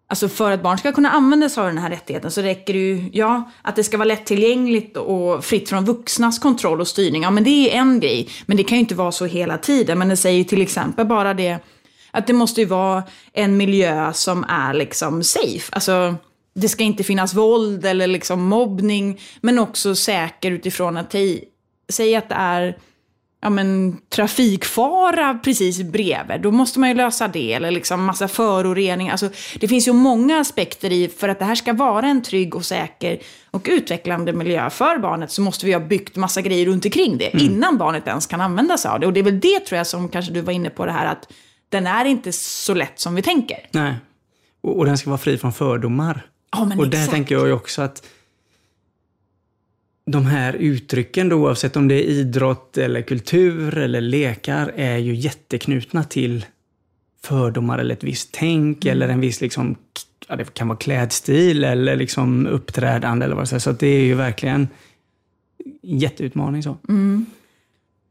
Alltså 0.09 0.29
för 0.29 0.51
att 0.51 0.63
barn 0.63 0.79
ska 0.79 0.93
kunna 0.93 1.11
använda 1.11 1.49
sig 1.49 1.61
av 1.61 1.67
den 1.67 1.79
här 1.79 1.91
rättigheten 1.91 2.31
så 2.31 2.43
räcker 2.43 2.73
det 2.73 2.79
ju, 2.79 3.11
ja, 3.13 3.51
att 3.63 3.77
det 3.77 3.85
ska 3.85 3.97
vara 3.97 4.09
lättillgängligt 4.09 4.97
och 4.97 5.45
fritt 5.45 5.69
från 5.69 5.85
vuxnas 5.85 6.39
kontroll 6.39 6.81
och 6.81 6.89
styrning. 6.89 7.23
Ja, 7.23 7.31
men 7.31 7.45
det 7.45 7.51
är 7.51 7.79
en 7.79 8.01
grej. 8.01 8.29
Men 8.47 8.57
det 8.57 8.65
kan 8.65 8.79
ju 8.79 8.81
inte 8.81 8.95
vara 8.95 9.13
så 9.13 9.27
hela 9.27 9.59
tiden. 9.59 9.99
Men 9.99 10.09
det 10.09 10.17
säger 10.17 10.39
ju 10.39 10.45
till 10.45 10.63
exempel 10.63 11.07
bara 11.07 11.35
det 11.35 11.59
att 12.11 12.27
det 12.27 12.33
måste 12.33 12.61
ju 12.61 12.67
vara 12.67 13.03
en 13.33 13.57
miljö 13.57 14.13
som 14.13 14.45
är 14.49 14.75
liksom 14.75 15.23
safe. 15.23 15.73
Alltså, 15.73 16.15
det 16.55 16.69
ska 16.69 16.85
inte 16.85 17.05
finnas 17.05 17.35
våld 17.35 17.85
eller 17.85 18.07
liksom 18.07 18.43
mobbning, 18.43 19.21
men 19.41 19.59
också 19.59 19.95
säker 19.95 20.51
utifrån 20.51 20.97
att 20.97 21.15
säga 21.89 22.19
att 22.19 22.29
det 22.29 22.35
är 22.35 22.77
ja, 23.43 23.51
men, 23.51 23.97
trafikfara 24.09 25.35
precis 25.45 25.83
bredvid, 25.83 26.41
då 26.41 26.51
måste 26.51 26.81
man 26.81 26.89
ju 26.89 26.95
lösa 26.95 27.29
det. 27.29 27.53
Eller 27.53 27.71
liksom 27.71 28.05
massa 28.05 28.29
föroreningar. 28.29 29.13
Alltså, 29.13 29.31
det 29.61 29.69
finns 29.69 29.89
ju 29.89 29.93
många 29.93 30.41
aspekter 30.41 30.93
i, 30.93 31.09
för 31.09 31.29
att 31.29 31.39
det 31.39 31.45
här 31.45 31.55
ska 31.55 31.73
vara 31.73 32.07
en 32.07 32.23
trygg 32.23 32.55
och 32.55 32.65
säker 32.65 33.19
och 33.51 33.67
utvecklande 33.71 34.33
miljö 34.33 34.71
för 34.71 34.99
barnet 34.99 35.31
så 35.31 35.43
måste 35.43 35.67
vi 35.67 35.73
ha 35.73 35.81
byggt 35.81 36.17
massa 36.17 36.43
grejer 36.43 36.67
runt 36.67 36.85
omkring 36.85 37.19
det 37.19 37.31
innan 37.43 37.79
barnet 37.79 38.07
ens 38.07 38.27
kan 38.27 38.41
använda 38.41 38.79
sig 38.79 38.91
av 38.91 39.01
det. 39.01 39.07
Och 39.07 39.13
det 39.13 39.21
är 39.21 39.25
väl 39.25 39.41
det 39.41 39.61
tror 39.61 39.77
jag 39.77 39.87
som 39.87 40.09
kanske 40.09 40.33
du 40.33 40.41
var 40.41 40.53
inne 40.53 40.71
på 40.71 40.87
det 40.87 40.93
här 40.93 41.07
att 41.07 41.33
den 41.69 41.87
är 41.87 42.05
inte 42.05 42.33
så 42.33 42.75
lätt 42.75 43.01
som 43.01 43.15
vi 43.15 43.23
tänker. 43.23 43.59
Nej. 43.71 43.95
Och, 44.61 44.79
och 44.79 44.85
den 44.85 44.99
ska 44.99 45.11
vara 45.11 45.19
fri 45.19 45.39
från 45.39 45.53
fördomar. 45.53 46.27
Ja, 46.53 46.63
och 46.63 46.89
där 46.89 46.99
exakt. 46.99 47.11
tänker 47.11 47.35
jag 47.35 47.47
ju 47.47 47.53
också 47.53 47.83
att 47.83 48.07
de 50.11 50.27
här 50.27 50.53
uttrycken, 50.53 51.29
då, 51.29 51.37
oavsett 51.37 51.77
om 51.77 51.89
det 51.89 51.95
är 51.95 52.11
idrott 52.11 52.79
eller 52.79 53.03
kultur 53.03 53.79
eller 53.79 54.01
lekar, 54.01 54.73
är 54.77 54.97
ju 54.97 55.15
jätteknutna 55.15 56.05
till 56.05 56.45
fördomar 57.25 57.79
eller 57.79 57.95
ett 57.95 58.05
visst 58.05 58.29
tänk 58.33 58.85
Mm. 58.85 58.93
eller 58.93 59.09
en 59.09 59.21
viss 59.21 59.41
liksom, 59.41 59.77
ja, 60.29 60.37
det 60.37 60.55
kan 60.55 60.69
vara 60.69 60.79
klädstil 60.79 61.65
eller 61.65 61.97
liksom 61.97 62.47
uppträdande 62.47 63.25
eller 63.25 63.37
vad 63.37 63.51
det 63.51 63.57
är. 63.57 63.59
Så 63.59 63.73
det 63.73 63.87
är 63.87 64.05
ju 64.05 64.15
verkligen 64.15 64.69
en 65.83 65.99
jätteutmaning. 65.99 66.63
Så. 66.63 66.77
Mm. 66.89 67.27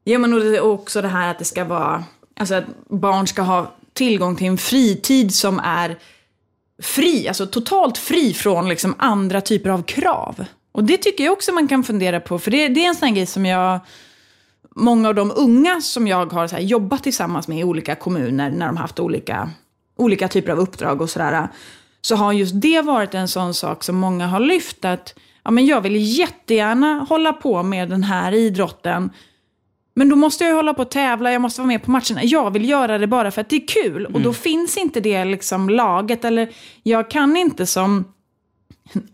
Ja, 0.04 0.20
men 0.20 0.34
och 0.34 0.72
också 0.72 1.02
det 1.02 1.08
här 1.08 1.32
att 1.32 1.40
det 1.40 1.46
ska 1.46 1.66
vara, 1.66 2.04
alltså 2.36 2.56
att 2.56 2.66
barn 2.90 3.28
ska 3.28 3.42
ha 3.42 3.76
tillgång 3.94 4.36
till 4.36 4.48
en 4.48 4.58
fritid 4.58 5.34
som 5.34 5.60
är 5.60 5.98
fri, 6.82 7.28
alltså 7.28 7.46
totalt 7.46 7.98
fri 7.98 8.34
från 8.34 8.70
liksom 8.70 8.96
andra 8.98 9.42
typer 9.42 9.70
av 9.70 9.84
krav. 9.84 10.46
Och 10.76 10.84
det 10.84 10.98
tycker 10.98 11.24
jag 11.24 11.34
också 11.34 11.52
man 11.52 11.68
kan 11.68 11.84
fundera 11.84 12.20
på, 12.20 12.40
för 12.40 12.52
det, 12.52 12.68
det 12.68 12.86
är 12.86 12.90
en 12.90 12.96
sån 12.96 13.14
grej 13.14 13.26
som 13.26 13.46
jag, 13.46 13.80
många 14.76 15.10
av 15.10 15.16
de 15.16 15.32
unga 15.36 15.82
som 15.82 16.08
jag 16.08 16.34
har 16.34 16.48
här, 16.48 16.60
jobbat 16.60 17.04
tillsammans 17.04 17.48
med 17.48 17.60
i 17.60 17.64
olika 17.64 17.96
kommuner 17.96 18.50
när 18.50 18.66
de 18.66 18.78
haft 18.78 19.00
olika, 19.00 19.50
olika 19.98 20.28
typer 20.28 20.52
av 20.52 20.60
uppdrag 20.60 21.02
och 21.02 21.10
sådär, 21.10 21.48
så 22.02 22.16
har 22.16 22.34
just 22.34 22.62
det 22.62 22.82
varit 22.82 23.14
en 23.14 23.28
sån 23.28 23.54
sak 23.54 23.84
som 23.84 23.96
många 23.96 24.28
har 24.28 24.40
lyft 24.40 24.86
att 24.86 25.16
ja, 25.44 25.52
men 25.52 25.66
jag 25.66 25.82
vill 25.82 26.18
jättegärna 26.18 27.06
hålla 27.10 27.34
på 27.34 27.64
med 27.64 27.90
den 27.90 28.04
här 28.04 28.32
idrotten, 28.32 29.10
men 29.94 30.10
då 30.10 30.16
måste 30.16 30.44
jag 30.44 30.52
ju 30.52 30.56
hålla 30.56 30.74
på 30.74 30.82
och 30.82 30.92
tävla, 30.92 31.32
jag 31.32 31.42
måste 31.42 31.62
vara 31.62 31.68
med 31.68 31.84
på 31.84 31.92
matcherna. 31.92 32.24
Jag 32.24 32.52
vill 32.52 32.70
göra 32.70 32.98
det 32.98 33.08
bara 33.08 33.32
för 33.32 33.42
att 33.42 33.50
det 33.50 33.56
är 33.56 33.68
kul. 33.68 34.06
Och 34.06 34.22
då 34.22 34.34
finns 34.34 34.78
inte 34.78 35.00
det 35.00 35.26
liksom 35.26 35.70
laget. 35.70 36.26
Eller 36.26 36.50
jag 36.84 37.10
kan 37.10 37.38
inte 37.38 37.66
som 37.66 38.06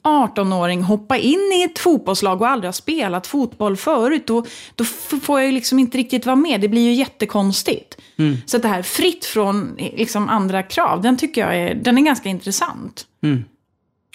18-åring 0.03 0.83
hoppa 0.83 1.17
in 1.17 1.51
i 1.53 1.63
ett 1.63 1.79
fotbollslag 1.79 2.41
och 2.41 2.47
aldrig 2.47 2.67
ha 2.67 2.73
spelat 2.73 3.27
fotboll 3.27 3.77
förut. 3.77 4.27
Då, 4.27 4.45
då 4.75 4.83
får 5.21 5.39
jag 5.39 5.47
ju 5.47 5.51
liksom 5.51 5.79
inte 5.79 5.97
riktigt 5.97 6.25
vara 6.25 6.35
med. 6.35 6.61
Det 6.61 6.67
blir 6.67 6.81
ju 6.81 6.93
jättekonstigt. 6.93 7.97
Så 8.45 8.57
att 8.57 8.63
det 8.63 8.69
här 8.69 8.81
fritt 8.81 9.25
från 9.25 9.75
liksom 9.77 10.29
andra 10.29 10.63
krav, 10.63 11.01
den 11.01 11.17
tycker 11.17 11.41
jag 11.41 11.55
är, 11.55 11.75
den 11.75 11.97
är 11.97 12.01
ganska 12.01 12.29
intressant. 12.29 13.05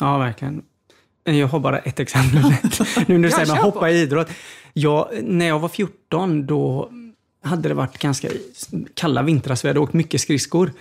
Ja, 0.01 0.19
verkligen. 0.19 0.63
Jag 1.25 1.47
har 1.47 1.61
bara 1.61 1.79
ett 1.79 2.01
exempel. 2.01 2.43
nu 3.07 3.19
när 3.19 3.29
du 3.29 3.31
säger 3.31 3.57
på. 3.57 3.63
hoppa 3.63 3.91
i 3.91 4.01
idrott. 4.01 4.29
Jag, 4.73 5.09
när 5.23 5.47
jag 5.47 5.59
var 5.59 5.69
14 5.69 6.47
då 6.47 6.91
hade 7.45 7.69
det 7.69 7.75
varit 7.75 7.99
ganska 7.99 8.29
kalla 8.95 9.23
vintrar 9.23 9.55
så 9.55 9.67
vi 9.67 9.69
hade 9.69 9.81
åkt 9.81 9.93
mycket 9.93 10.21
skridskor. 10.21 10.73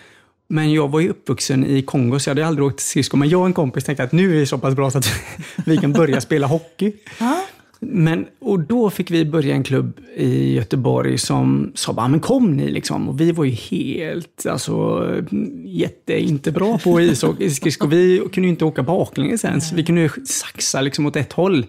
Men 0.48 0.74
jag 0.74 0.88
var 0.92 1.00
ju 1.00 1.10
uppvuxen 1.10 1.66
i 1.66 1.82
Kongo 1.82 2.20
så 2.20 2.30
jag 2.30 2.36
hade 2.36 2.48
aldrig 2.48 2.68
åkt 2.68 2.80
skridskor. 2.80 3.18
Men 3.18 3.30
jag 3.30 3.40
och 3.40 3.46
en 3.46 3.54
kompis 3.54 3.84
tänkte 3.84 4.04
att 4.04 4.12
nu 4.12 4.36
är 4.36 4.40
det 4.40 4.46
så 4.46 4.58
pass 4.58 4.76
bra 4.76 4.92
så 4.92 4.98
att 4.98 5.10
vi 5.66 5.78
kan 5.78 5.94
börja 5.94 6.22
spela 6.22 6.48
hockey. 6.48 6.94
Men, 7.80 8.26
och 8.40 8.60
då 8.60 8.90
fick 8.90 9.12
vi 9.12 9.26
börja 9.26 9.56
en 9.56 9.64
klubb 9.64 10.00
i 10.16 10.54
Göteborg 10.54 11.18
som 11.18 11.72
sa 11.76 11.94
bara, 11.94 12.08
men 12.08 12.20
kom 12.20 12.58
ni 12.58 12.72
liksom. 12.72 13.10
Och 13.10 13.22
vi 13.22 13.32
var 13.32 13.46
ju 13.46 13.52
helt, 13.52 14.46
alltså, 14.46 15.08
jätte, 15.66 16.20
inte 16.20 16.52
bra 16.52 16.78
på 16.78 17.02
ishockey, 17.02 17.50
skridskor. 17.50 17.88
Vi 17.88 18.18
kunde 18.18 18.48
ju 18.48 18.50
inte 18.50 18.66
åka 18.66 18.84
baklänges 18.84 19.46
ens. 19.46 19.72
Vi 19.72 19.84
kunde 19.84 20.02
ju 20.02 20.10
saxa 20.26 20.82
liksom 20.82 21.06
åt 21.06 21.16
ett 21.16 21.34
håll. 21.34 21.66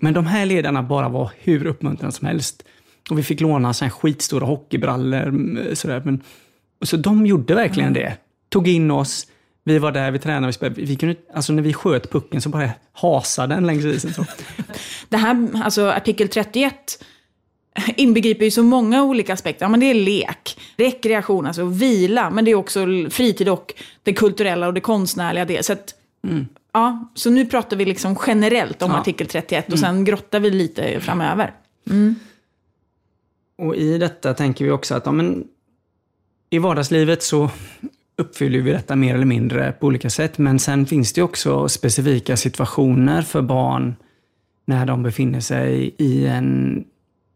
Men 0.00 0.14
de 0.14 0.26
här 0.26 0.46
ledarna 0.46 0.82
bara 0.82 1.08
var 1.08 1.30
hur 1.38 1.66
uppmuntrande 1.66 2.16
som 2.16 2.26
helst. 2.26 2.64
Och 3.10 3.18
vi 3.18 3.22
fick 3.22 3.40
låna 3.40 3.74
så 3.74 3.84
här 3.84 3.92
skitstora 3.92 4.46
hockeybrallor. 4.46 5.74
Sådär. 5.74 6.02
Men, 6.04 6.22
och 6.80 6.88
så 6.88 6.96
de 6.96 7.26
gjorde 7.26 7.54
verkligen 7.54 7.92
det. 7.92 8.16
Tog 8.48 8.68
in 8.68 8.90
oss. 8.90 9.26
Vi 9.64 9.78
var 9.78 9.92
där, 9.92 10.10
vi 10.10 10.18
tränade, 10.18 10.46
vi 10.46 10.52
spelade. 10.52 10.82
Vi 10.82 10.96
kunde, 10.96 11.16
alltså 11.34 11.52
när 11.52 11.62
vi 11.62 11.72
sköt 11.72 12.10
pucken 12.10 12.40
så 12.40 12.48
bara 12.48 12.70
hasade 12.92 13.54
den 13.54 13.66
längs 13.66 13.84
isen. 13.84 14.14
Så. 14.14 14.24
Det 15.08 15.16
här, 15.16 15.48
alltså 15.64 15.86
artikel 15.90 16.28
31, 16.28 17.04
inbegriper 17.96 18.44
ju 18.44 18.50
så 18.50 18.62
många 18.62 19.02
olika 19.04 19.32
aspekter. 19.32 19.64
Ja, 19.64 19.68
men 19.68 19.80
det 19.80 19.86
är 19.86 19.94
lek, 19.94 20.60
rekreation, 20.76 21.46
alltså 21.46 21.64
vila, 21.64 22.30
men 22.30 22.44
det 22.44 22.50
är 22.50 22.54
också 22.54 22.86
fritid 23.10 23.48
och 23.48 23.74
det 24.02 24.12
kulturella 24.12 24.66
och 24.66 24.74
det 24.74 24.80
konstnärliga. 24.80 25.44
Det. 25.44 25.64
Så, 25.64 25.72
att, 25.72 25.94
ja, 26.72 27.10
så 27.14 27.30
nu 27.30 27.46
pratar 27.46 27.76
vi 27.76 27.84
liksom 27.84 28.18
generellt 28.26 28.82
om 28.82 28.90
Ja. 28.90 28.98
artikel 29.00 29.26
31 29.26 29.72
och 29.72 29.78
sen 29.78 30.04
grottar 30.04 30.40
vi 30.40 30.50
lite 30.50 31.00
framöver. 31.00 31.52
Och 33.58 33.76
i 33.76 33.98
detta 33.98 34.34
tänker 34.34 34.64
vi 34.64 34.70
också 34.70 34.94
att 34.94 35.06
ja, 35.06 35.12
men, 35.12 35.44
i 36.50 36.58
vardagslivet 36.58 37.22
så 37.22 37.50
uppfyller 38.18 38.58
vi 38.58 38.72
detta 38.72 38.96
mer 38.96 39.14
eller 39.14 39.24
mindre 39.24 39.72
på 39.72 39.86
olika 39.86 40.10
sätt. 40.10 40.38
Men 40.38 40.58
sen 40.58 40.86
finns 40.86 41.12
det 41.12 41.22
också 41.22 41.68
specifika 41.68 42.36
situationer 42.36 43.22
för 43.22 43.42
barn 43.42 43.96
när 44.64 44.86
de 44.86 45.02
befinner 45.02 45.40
sig 45.40 45.94
i 45.98 46.26
en 46.26 46.84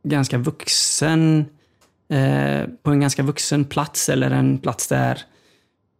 ganska 0.05 0.39
vuxen, 0.39 1.45
eh, 2.09 2.69
på 2.83 2.91
en 2.91 3.01
ganska 3.01 3.23
vuxen 3.23 3.65
plats 3.65 4.09
eller 4.09 4.31
en 4.31 4.59
plats 4.59 4.89
där, 4.89 5.19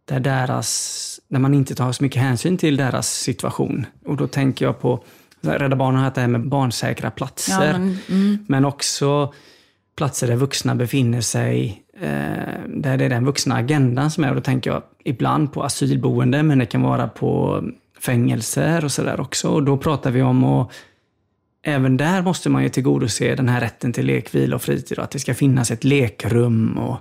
där, 0.05 0.19
deras, 0.19 1.19
där 1.27 1.39
man 1.39 1.53
inte 1.53 1.75
tar 1.75 1.91
så 1.91 2.03
mycket 2.03 2.21
hänsyn 2.21 2.57
till 2.57 2.77
deras 2.77 3.09
situation. 3.09 3.85
Och 4.05 4.17
då 4.17 4.27
tänker 4.27 4.65
jag 4.65 4.79
på 4.81 5.03
Rädda 5.41 5.75
Barnen 5.75 6.03
har 6.03 6.11
det 6.15 6.21
här 6.21 6.27
med 6.27 6.47
barnsäkra 6.47 7.11
platser. 7.11 7.67
Ja, 7.67 7.77
men, 7.77 7.97
mm. 8.09 8.45
men 8.47 8.65
också 8.65 9.33
platser 9.95 10.27
där 10.27 10.35
vuxna 10.35 10.75
befinner 10.75 11.21
sig, 11.21 11.82
Eh, 12.03 12.59
där 12.67 12.97
det 12.97 13.05
är 13.05 13.09
den 13.09 13.25
vuxna 13.25 13.55
agendan 13.55 14.11
som 14.11 14.23
är. 14.23 14.29
Och 14.29 14.35
då 14.35 14.41
tänker 14.41 14.71
jag 14.71 14.83
ibland 15.03 15.53
på 15.53 15.63
asylboende, 15.63 16.43
men 16.43 16.59
det 16.59 16.65
kan 16.65 16.81
vara 16.81 17.07
på 17.07 17.63
fängelser 17.99 18.85
och 18.85 18.91
sådär 18.91 19.19
också. 19.19 19.49
Och 19.49 19.63
då 19.63 19.77
pratar 19.77 20.11
vi 20.11 20.21
om 20.21 20.43
att 20.43 20.71
även 21.61 21.97
där 21.97 22.21
måste 22.21 22.49
man 22.49 22.63
ju 22.63 22.69
tillgodose 22.69 23.35
den 23.35 23.49
här 23.49 23.61
rätten 23.61 23.93
till 23.93 24.05
lek, 24.05 24.35
vila 24.35 24.55
och 24.55 24.61
fritid 24.61 24.97
och 24.97 25.03
att 25.03 25.11
det 25.11 25.19
ska 25.19 25.33
finnas 25.33 25.71
ett 25.71 25.83
lekrum 25.83 26.77
och 26.77 26.97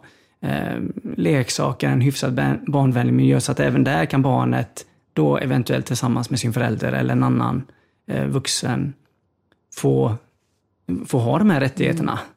eh, 0.48 0.78
leksaker, 1.16 1.88
en 1.88 2.00
hyfsat 2.00 2.32
barnvänlig 2.66 3.14
miljö 3.14 3.40
så 3.40 3.52
att 3.52 3.60
även 3.60 3.84
där 3.84 4.06
kan 4.06 4.22
barnet 4.22 4.86
då 5.12 5.38
eventuellt 5.38 5.86
tillsammans 5.86 6.30
med 6.30 6.38
sin 6.38 6.52
förälder 6.52 6.92
eller 6.92 7.12
en 7.12 7.22
annan 7.22 7.62
eh, 8.06 8.26
vuxen 8.26 8.92
få, 9.74 10.14
få 11.06 11.18
ha 11.18 11.38
de 11.38 11.50
här 11.50 11.60
rättigheterna. 11.60 12.12
Mm. 12.12 12.31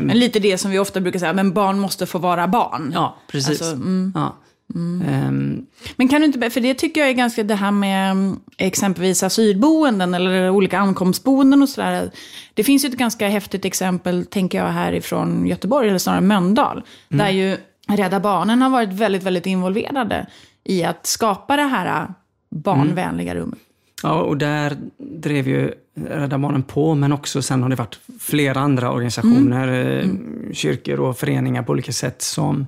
Men 0.00 0.18
lite 0.18 0.38
det 0.38 0.58
som 0.58 0.70
vi 0.70 0.78
ofta 0.78 1.00
brukar 1.00 1.18
säga, 1.18 1.32
men 1.32 1.52
barn 1.52 1.78
måste 1.78 2.06
få 2.06 2.18
vara 2.18 2.48
barn. 2.48 2.90
Ja, 2.94 3.16
precis. 3.30 3.48
Alltså, 3.48 3.74
mm. 3.76 4.12
ja. 4.14 4.36
Mm. 4.74 5.28
Um, 5.28 5.66
men 5.96 6.08
kan 6.08 6.20
du 6.20 6.26
inte, 6.26 6.50
för 6.50 6.60
det 6.60 6.74
tycker 6.74 7.00
jag 7.00 7.10
är 7.10 7.14
ganska 7.14 7.42
det 7.42 7.54
här 7.54 7.70
med 7.70 8.10
mm, 8.10 8.40
exempelvis 8.56 9.22
asylboenden 9.22 10.14
eller 10.14 10.50
olika 10.50 10.78
ankomstboenden 10.78 11.62
och 11.62 11.68
sådär. 11.68 12.10
Det 12.54 12.64
finns 12.64 12.84
ju 12.84 12.88
ett 12.88 12.96
ganska 12.96 13.28
häftigt 13.28 13.64
exempel, 13.64 14.26
tänker 14.26 14.58
jag, 14.58 14.68
härifrån 14.68 15.46
Göteborg, 15.46 15.88
eller 15.88 15.98
snarare 15.98 16.20
Mölndal. 16.20 16.82
Mm. 17.10 17.26
Där 17.26 17.32
ju 17.32 17.56
Rädda 17.88 18.20
Barnen 18.20 18.62
har 18.62 18.70
varit 18.70 18.92
väldigt, 18.92 19.22
väldigt 19.22 19.46
involverade 19.46 20.26
i 20.64 20.84
att 20.84 21.06
skapa 21.06 21.56
det 21.56 21.62
här 21.62 22.14
barnvänliga 22.50 23.30
mm. 23.30 23.42
rummet. 23.42 23.58
Ja, 24.02 24.22
och 24.22 24.36
där 24.36 24.76
drev 24.98 25.48
ju 25.48 25.72
Rädda 26.06 26.38
Barnen 26.38 26.62
på, 26.62 26.94
men 26.94 27.12
också 27.12 27.42
sen 27.42 27.62
har 27.62 27.68
det 27.68 27.76
varit 27.76 28.00
flera 28.20 28.60
andra 28.60 28.92
organisationer, 28.92 29.68
mm. 29.68 30.10
Mm. 30.10 30.54
kyrkor 30.54 31.00
och 31.00 31.18
föreningar 31.18 31.62
på 31.62 31.72
olika 31.72 31.92
sätt 31.92 32.22
som 32.22 32.66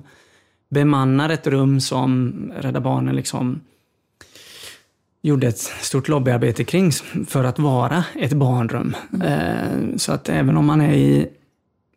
bemannar 0.69 1.29
ett 1.29 1.47
rum 1.47 1.81
som 1.81 2.33
Rädda 2.59 2.79
Barnen 2.79 3.15
liksom 3.15 3.61
gjorde 5.21 5.47
ett 5.47 5.59
stort 5.59 6.07
lobbyarbete 6.07 6.63
kring 6.63 6.91
för 7.27 7.43
att 7.43 7.59
vara 7.59 8.03
ett 8.15 8.33
barnrum. 8.33 8.95
Mm. 9.13 9.99
Så 9.99 10.11
att 10.11 10.29
även 10.29 10.57
om 10.57 10.65
man 10.65 10.81
är 10.81 10.93
i 10.93 11.27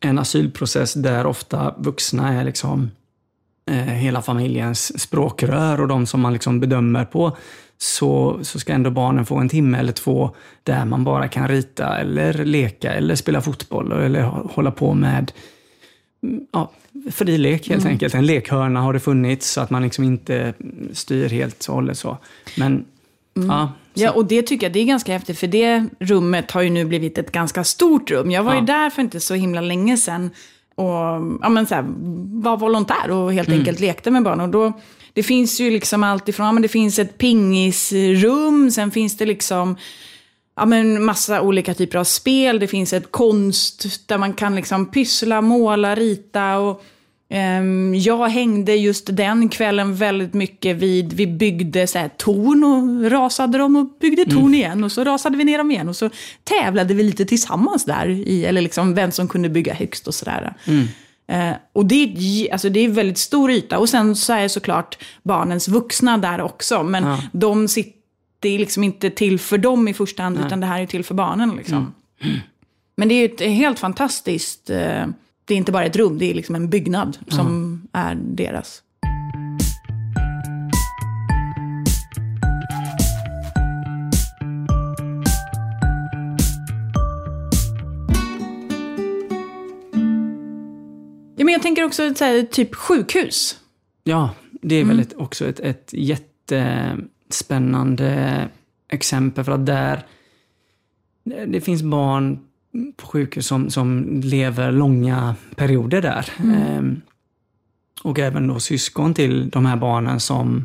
en 0.00 0.18
asylprocess 0.18 0.94
där 0.94 1.26
ofta 1.26 1.74
vuxna 1.78 2.32
är 2.32 2.44
liksom 2.44 2.90
eh, 3.70 3.76
hela 3.76 4.22
familjens 4.22 5.00
språkrör 5.00 5.80
och 5.80 5.88
de 5.88 6.06
som 6.06 6.20
man 6.20 6.32
liksom 6.32 6.60
bedömer 6.60 7.04
på, 7.04 7.36
så, 7.78 8.38
så 8.42 8.58
ska 8.60 8.72
ändå 8.72 8.90
barnen 8.90 9.26
få 9.26 9.36
en 9.36 9.48
timme 9.48 9.78
eller 9.78 9.92
två 9.92 10.30
där 10.62 10.84
man 10.84 11.04
bara 11.04 11.28
kan 11.28 11.48
rita 11.48 11.98
eller 11.98 12.44
leka 12.44 12.92
eller 12.92 13.14
spela 13.14 13.40
fotboll 13.40 13.92
eller 13.92 14.22
hålla 14.22 14.70
på 14.70 14.94
med 14.94 15.32
ja, 16.52 16.70
fri 17.10 17.38
lek 17.38 17.68
helt 17.68 17.82
mm. 17.82 17.92
enkelt. 17.92 18.14
En 18.14 18.26
lekhörna 18.26 18.80
har 18.80 18.92
det 18.92 19.00
funnits 19.00 19.50
så 19.50 19.60
att 19.60 19.70
man 19.70 19.82
liksom 19.82 20.04
inte 20.04 20.54
styr 20.92 21.28
helt 21.28 21.66
och 21.66 21.74
hållet 21.74 21.98
så. 21.98 22.18
Men, 22.56 22.84
mm. 23.36 23.50
ja. 23.50 23.72
Så. 23.94 24.02
Ja, 24.02 24.10
och 24.10 24.26
det 24.26 24.42
tycker 24.42 24.66
jag 24.66 24.72
det 24.72 24.80
är 24.80 24.84
ganska 24.84 25.12
häftigt, 25.12 25.38
för 25.38 25.46
det 25.46 25.84
rummet 25.98 26.50
har 26.50 26.62
ju 26.62 26.70
nu 26.70 26.84
blivit 26.84 27.18
ett 27.18 27.32
ganska 27.32 27.64
stort 27.64 28.10
rum. 28.10 28.30
Jag 28.30 28.42
var 28.42 28.54
ja. 28.54 28.60
ju 28.60 28.66
där 28.66 28.90
för 28.90 29.02
inte 29.02 29.20
så 29.20 29.34
himla 29.34 29.60
länge 29.60 29.96
sedan 29.96 30.30
och 30.74 30.94
ja, 31.42 31.48
men 31.48 31.66
så 31.66 31.74
här, 31.74 31.84
var 32.42 32.56
volontär 32.56 33.10
och 33.10 33.32
helt 33.32 33.48
mm. 33.48 33.60
enkelt 33.60 33.80
lekte 33.80 34.10
med 34.10 34.22
barn. 34.22 34.40
Och 34.40 34.48
då, 34.48 34.72
det 35.14 35.22
finns 35.22 35.60
ju 35.60 35.70
liksom 35.70 36.04
allt 36.04 36.28
ifrån, 36.28 36.46
ja, 36.46 36.52
men 36.52 36.62
det 36.62 36.68
finns 36.68 36.98
ett 36.98 37.18
pingisrum, 37.18 38.70
sen 38.70 38.90
finns 38.90 39.16
det 39.16 39.26
liksom 39.26 39.76
ja, 40.56 40.66
men 40.66 41.04
massa 41.04 41.40
olika 41.40 41.74
typer 41.74 41.98
av 41.98 42.04
spel. 42.04 42.58
Det 42.58 42.66
finns 42.66 42.92
ett 42.92 43.12
konst 43.12 44.08
där 44.08 44.18
man 44.18 44.32
kan 44.32 44.56
liksom 44.56 44.86
pyssla, 44.86 45.40
måla, 45.40 45.94
rita. 45.94 46.58
Och, 46.58 46.84
um, 47.60 47.94
jag 47.94 48.28
hängde 48.28 48.74
just 48.74 49.16
den 49.16 49.48
kvällen 49.48 49.94
väldigt 49.94 50.34
mycket 50.34 50.76
vid, 50.76 51.12
vi 51.12 51.26
byggde 51.26 51.86
så 51.86 51.98
här, 51.98 52.08
torn 52.08 52.64
och 52.64 53.10
rasade 53.10 53.58
dem 53.58 53.76
och 53.76 53.86
byggde 54.00 54.24
torn 54.24 54.38
mm. 54.38 54.54
igen. 54.54 54.84
Och 54.84 54.92
så 54.92 55.04
rasade 55.04 55.36
vi 55.36 55.44
ner 55.44 55.58
dem 55.58 55.70
igen 55.70 55.88
och 55.88 55.96
så 55.96 56.10
tävlade 56.44 56.94
vi 56.94 57.02
lite 57.02 57.24
tillsammans 57.24 57.84
där. 57.84 58.08
I, 58.08 58.44
eller 58.44 58.60
liksom 58.60 58.94
vem 58.94 59.10
som 59.10 59.28
kunde 59.28 59.48
bygga 59.48 59.74
högst 59.74 60.08
och 60.08 60.14
sådär. 60.14 60.54
Mm. 60.64 60.88
Uh, 61.32 61.52
och 61.72 61.86
det 61.86 61.94
är, 61.94 62.52
alltså 62.52 62.68
det 62.68 62.80
är 62.80 62.88
väldigt 62.88 63.18
stor 63.18 63.50
yta. 63.50 63.78
Och 63.78 63.88
sen 63.88 64.16
så 64.16 64.32
är 64.32 64.48
såklart 64.48 64.98
barnens 65.22 65.68
vuxna 65.68 66.18
där 66.18 66.40
också. 66.40 66.82
Men 66.82 67.04
ja. 67.04 67.22
de 67.32 67.68
sitter 67.68 68.04
det 68.44 68.48
är 68.48 68.58
liksom 68.58 68.84
inte 68.84 69.10
till 69.10 69.38
för 69.38 69.58
dem 69.58 69.88
i 69.88 69.94
första 69.94 70.22
hand, 70.22 70.36
Nej. 70.36 70.46
utan 70.46 70.60
det 70.60 70.66
här 70.66 70.80
är 70.80 70.86
till 70.86 71.04
för 71.04 71.14
barnen. 71.14 71.56
Liksom. 71.56 71.94
Mm. 72.20 72.36
Men 72.96 73.08
det 73.08 73.14
är 73.14 73.24
ett 73.24 73.40
helt 73.40 73.78
fantastiskt, 73.78 74.70
eh, 74.70 75.06
det 75.44 75.54
är 75.54 75.58
inte 75.58 75.72
bara 75.72 75.84
ett 75.84 75.96
rum, 75.96 76.18
det 76.18 76.30
är 76.30 76.34
liksom 76.34 76.54
en 76.54 76.70
byggnad 76.70 77.18
som 77.28 77.46
mm. 77.46 77.88
är 77.92 78.14
deras. 78.14 78.82
Jag 91.54 91.62
tänker 91.62 91.84
också 91.84 92.02
här, 92.02 92.42
typ 92.42 92.74
sjukhus. 92.74 93.58
Ja, 94.04 94.30
det 94.62 94.74
är 94.74 94.84
väl 94.84 95.00
mm. 95.00 95.12
också 95.16 95.48
ett, 95.48 95.60
ett 95.60 95.90
jätte 95.92 96.96
spännande 97.30 98.48
exempel 98.88 99.44
för 99.44 99.52
att 99.52 99.66
där 99.66 100.06
det 101.46 101.60
finns 101.60 101.82
barn 101.82 102.38
på 102.96 103.06
sjukhus 103.06 103.46
som, 103.46 103.70
som 103.70 104.20
lever 104.20 104.72
långa 104.72 105.34
perioder 105.56 106.02
där. 106.02 106.30
Mm. 106.36 106.62
Ehm, 106.62 107.00
och 108.02 108.18
även 108.18 108.46
då 108.46 108.60
syskon 108.60 109.14
till 109.14 109.50
de 109.50 109.66
här 109.66 109.76
barnen 109.76 110.20
som 110.20 110.64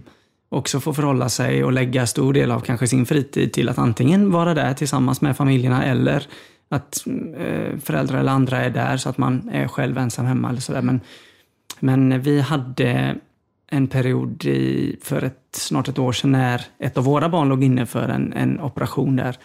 också 0.50 0.80
får 0.80 0.94
förhålla 0.94 1.30
sig 1.30 1.64
och 1.64 1.72
lägga 1.72 2.08
stor 2.08 2.34
del 2.34 2.52
av 2.52 2.60
kanske 2.60 2.88
sin 2.88 3.06
fritid 3.06 3.54
till 3.54 3.70
att 3.70 3.78
antingen 3.78 4.32
vara 4.32 4.54
där 4.54 4.74
tillsammans 4.74 5.22
med 5.22 5.38
familjerna 5.38 5.86
eller 5.86 6.28
att 6.70 7.06
eh, 7.38 7.80
föräldrar 7.80 8.20
eller 8.20 8.32
andra 8.32 8.58
är 8.58 8.70
där 8.70 8.98
så 8.98 9.10
att 9.10 9.18
man 9.18 9.50
är 9.50 9.68
själv 9.68 9.98
ensam 9.98 10.26
hemma 10.26 10.50
eller 10.50 10.62
sådär. 10.62 10.82
Men, 10.82 11.02
men 11.80 12.22
vi 12.22 12.42
hade 12.42 13.16
en 13.72 13.88
period 13.88 14.46
i, 14.46 14.96
för 15.04 15.24
ett, 15.24 15.48
snart 15.52 15.88
ett 15.88 16.00
år 16.00 16.12
sedan 16.12 16.32
när 16.32 16.66
ett 16.80 16.98
av 16.98 17.04
våra 17.04 17.30
barn 17.30 17.50
låg 17.50 17.64
inne 17.64 17.86
för 17.86 18.10
en, 18.10 18.34
en 18.34 18.60
operation 18.60 19.16
där 19.16 19.38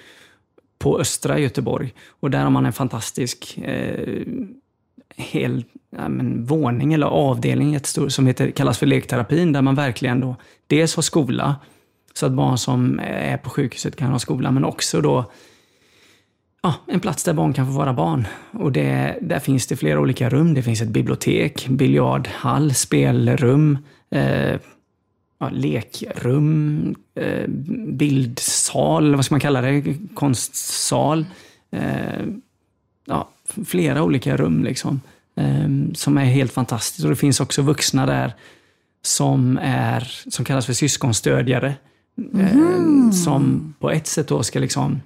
på 0.79 1.01
östra 1.01 1.39
Göteborg. 1.39 1.95
Och 2.21 2.31
där 2.31 2.43
har 2.43 2.51
man 2.51 2.67
en 2.67 2.73
fantastisk 2.73 3.59
eh, 3.59 4.27
hel 5.17 5.65
ja, 5.91 6.09
men, 6.09 6.45
våning 6.45 6.93
eller 6.93 7.07
avdelning 7.07 7.81
stor, 7.81 8.09
som 8.09 8.27
heter, 8.27 8.51
kallas 8.51 8.79
för 8.79 8.87
lekterapin 8.87 9.53
där 9.53 9.63
man 9.63 9.75
verkligen 9.75 10.21
då 10.21 10.37
dels 10.67 10.97
har 10.97 11.03
skola 11.03 11.57
så 12.15 12.27
att 12.27 12.33
barn 12.33 12.59
som 12.59 13.01
är 13.03 13.37
på 13.37 13.51
sjukhuset 13.51 13.97
kan 13.97 14.11
ha 14.11 14.19
skola 14.19 14.51
men 14.51 14.65
också 14.65 15.01
då 15.01 15.31
ja, 16.65 16.75
en 16.87 17.01
plats 17.01 17.25
där 17.25 17.33
barn 17.33 17.53
kan 17.53 17.67
få 17.67 17.73
vara 17.73 17.93
barn. 17.93 18.27
Och 18.51 18.73
det, 18.73 19.19
där 19.21 19.39
finns 19.39 19.67
det 19.67 19.77
flera 19.77 20.01
olika 20.01 20.29
rum. 20.29 20.55
Det 20.55 20.63
finns 20.63 20.81
ett 20.81 20.89
bibliotek, 20.89 21.69
biljardhall, 21.69 22.75
spelrum, 22.75 23.79
eh, 24.11 24.61
ja, 25.39 25.51
lekrum, 25.53 26.95
eh, 27.15 27.49
bildsal, 27.89 29.15
vad 29.15 29.25
ska 29.25 29.35
man 29.35 29.41
kalla 29.41 29.61
det, 29.61 29.97
konstsal. 30.15 31.27
Eh, 31.71 32.27
ja, 33.05 33.29
flera 33.67 34.03
olika 34.03 34.37
rum 34.37 34.65
liksom, 34.65 35.01
eh, 35.37 35.95
som 35.95 36.19
är 36.19 36.25
helt 36.25 36.53
fantastiskt. 36.53 37.05
Och 37.05 37.11
det 37.11 37.17
finns 37.17 37.41
också 37.41 37.63
vuxna 37.63 38.07
där 38.07 38.33
som, 39.03 39.59
är, 39.63 40.01
som 40.29 40.45
kallas 40.45 40.67
för 40.67 40.73
syskonstödjare. 40.73 41.75
Mm. 42.35 43.13
som 43.13 43.75
på 43.79 43.91
ett 43.91 44.07
sätt 44.07 44.29
då 44.29 44.43
ska 44.43 44.59
liksom 44.59 45.01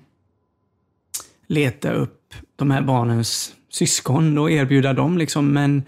leta 1.49 1.93
upp 1.93 2.35
de 2.57 2.71
här 2.71 2.83
barnens 2.83 3.55
syskon 3.71 4.39
och 4.39 4.51
erbjuda 4.51 4.93
dem 4.93 5.19
liksom 5.19 5.57
en 5.57 5.83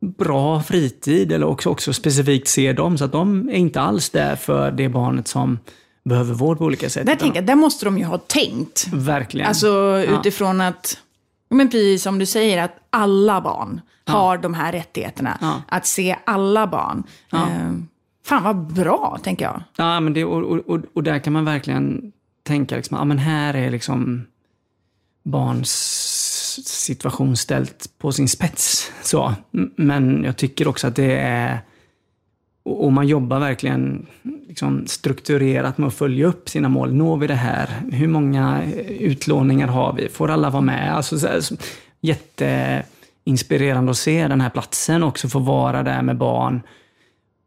bra 0.00 0.62
fritid 0.62 1.32
eller 1.32 1.46
också, 1.46 1.68
också 1.70 1.92
specifikt 1.92 2.48
se 2.48 2.72
dem 2.72 2.98
så 2.98 3.04
att 3.04 3.12
de 3.12 3.48
är 3.48 3.54
inte 3.54 3.80
alls 3.80 4.10
där 4.10 4.36
för 4.36 4.70
det 4.70 4.88
barnet 4.88 5.28
som 5.28 5.58
behöver 6.04 6.34
vård 6.34 6.58
på 6.58 6.64
olika 6.64 6.90
sätt. 6.90 7.06
Där, 7.06 7.16
tänker, 7.16 7.42
där 7.42 7.54
måste 7.54 7.84
de 7.84 7.98
ju 7.98 8.04
ha 8.04 8.18
tänkt. 8.18 8.88
Verkligen. 8.92 9.48
Alltså 9.48 9.98
utifrån 10.08 10.60
ja. 10.60 10.66
att, 10.66 10.98
men 11.50 11.68
precis 11.68 12.02
som 12.02 12.18
du 12.18 12.26
säger, 12.26 12.62
att 12.62 12.76
alla 12.90 13.40
barn 13.40 13.80
ja. 14.04 14.12
har 14.12 14.38
de 14.38 14.54
här 14.54 14.72
rättigheterna. 14.72 15.38
Ja. 15.40 15.62
Att 15.68 15.86
se 15.86 16.16
alla 16.24 16.66
barn. 16.66 17.02
Eh, 17.32 17.72
Fan 18.24 18.42
vad 18.42 18.72
bra, 18.72 19.18
tänker 19.22 19.44
jag. 19.44 19.62
Ja, 19.76 20.00
men 20.00 20.12
det, 20.12 20.24
och, 20.24 20.42
och, 20.42 20.58
och, 20.58 20.80
och 20.94 21.02
där 21.02 21.18
kan 21.18 21.32
man 21.32 21.44
verkligen 21.44 22.12
tänka 22.42 22.76
liksom, 22.76 22.96
ja 22.96 23.04
men 23.04 23.18
här 23.18 23.54
är 23.54 23.70
liksom 23.70 24.26
barns 25.22 25.70
situation 26.66 27.36
ställt 27.36 27.98
på 27.98 28.12
sin 28.12 28.28
spets. 28.28 28.92
Så. 29.02 29.34
Men 29.76 30.24
jag 30.24 30.36
tycker 30.36 30.68
också 30.68 30.86
att 30.86 30.96
det 30.96 31.18
är... 31.18 31.58
Och 32.62 32.92
man 32.92 33.06
jobbar 33.06 33.40
verkligen 33.40 34.06
liksom 34.48 34.86
strukturerat 34.86 35.78
med 35.78 35.86
att 35.86 35.94
följa 35.94 36.26
upp 36.26 36.48
sina 36.48 36.68
mål. 36.68 36.94
Når 36.94 37.16
vi 37.16 37.26
det 37.26 37.34
här? 37.34 37.68
Hur 37.92 38.08
många 38.08 38.62
eh, 38.62 38.90
utlåningar 38.90 39.66
har 39.66 39.92
vi? 39.92 40.08
Får 40.08 40.30
alla 40.30 40.50
vara 40.50 40.62
med? 40.62 40.96
Alltså, 40.96 41.18
så 41.18 41.26
här, 41.26 41.42
jätteinspirerande 42.00 43.90
att 43.90 43.96
se 43.96 44.28
den 44.28 44.40
här 44.40 44.50
platsen 44.50 45.02
också, 45.02 45.28
få 45.28 45.38
vara 45.38 45.82
där 45.82 46.02
med 46.02 46.16
barn 46.16 46.62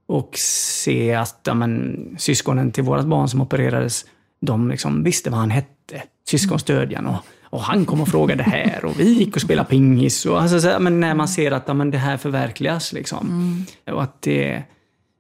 och 0.06 0.32
se 0.38 1.14
att 1.14 1.40
ja, 1.44 1.54
men, 1.54 2.16
syskonen 2.20 2.72
till 2.72 2.84
vårt 2.84 3.06
barn 3.06 3.30
som 3.30 3.42
opererades, 3.42 4.06
de 4.40 4.70
liksom 4.70 5.04
visste 5.04 5.30
vad 5.30 5.40
han 5.40 5.50
hette, 5.50 6.04
syskonstödjaren. 6.28 7.06
Och, 7.06 7.26
och 7.54 7.62
han 7.62 7.86
kom 7.86 8.02
och 8.02 8.08
frågade 8.08 8.44
här 8.44 8.86
och 8.86 9.00
vi 9.00 9.14
gick 9.14 9.36
och 9.36 9.42
spelade 9.42 9.70
pingis. 9.70 10.26
Och, 10.26 10.42
alltså, 10.42 10.62
så, 10.62 10.80
men 10.80 11.00
när 11.00 11.16
man 11.16 11.28
ser 11.28 11.52
att 11.52 11.64
ja, 11.68 11.74
men, 11.74 11.92
det 11.92 11.98
här 11.98 12.18
förverkligas. 12.18 12.94
Liksom. 12.94 13.66
Och 13.86 14.04
att 14.04 14.22
det, 14.22 14.64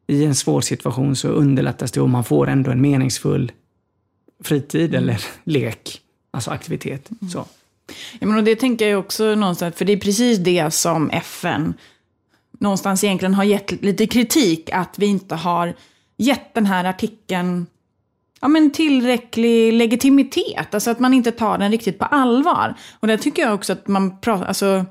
i 0.07 0.25
en 0.25 0.35
svår 0.35 0.61
situation 0.61 1.15
så 1.15 1.27
underlättas 1.27 1.91
det 1.91 2.01
om 2.01 2.11
man 2.11 2.23
får 2.23 2.47
ändå 2.47 2.71
en 2.71 2.81
meningsfull 2.81 3.51
fritid 4.43 4.95
eller 4.95 5.25
lek, 5.43 6.01
alltså 6.31 6.51
aktivitet. 6.51 7.09
Så. 7.31 7.45
Ja, 8.19 8.27
men 8.27 8.37
och 8.37 8.43
det 8.43 8.55
tänker 8.55 8.87
jag 8.87 8.99
också 8.99 9.35
någonstans, 9.35 9.75
för 9.75 9.85
det 9.85 9.93
är 9.93 9.97
precis 9.97 10.39
det 10.39 10.73
som 10.73 11.09
FN 11.09 11.73
någonstans 12.59 13.03
egentligen 13.03 13.33
har 13.33 13.43
gett 13.43 13.71
lite 13.81 14.07
kritik, 14.07 14.69
att 14.69 14.99
vi 14.99 15.05
inte 15.05 15.35
har 15.35 15.73
gett 16.17 16.53
den 16.53 16.65
här 16.65 16.85
artikeln 16.85 17.65
ja, 18.43 18.47
men 18.47 18.71
tillräcklig 18.71 19.73
legitimitet, 19.73 20.73
alltså 20.73 20.91
att 20.91 20.99
man 20.99 21.13
inte 21.13 21.31
tar 21.31 21.57
den 21.57 21.71
riktigt 21.71 21.99
på 21.99 22.05
allvar. 22.05 22.75
Och 22.99 23.07
där 23.07 23.17
tycker 23.17 23.41
jag 23.41 23.53
också 23.53 23.73
att 23.73 23.87
man 23.87 24.19
pratar, 24.19 24.45
alltså 24.45 24.85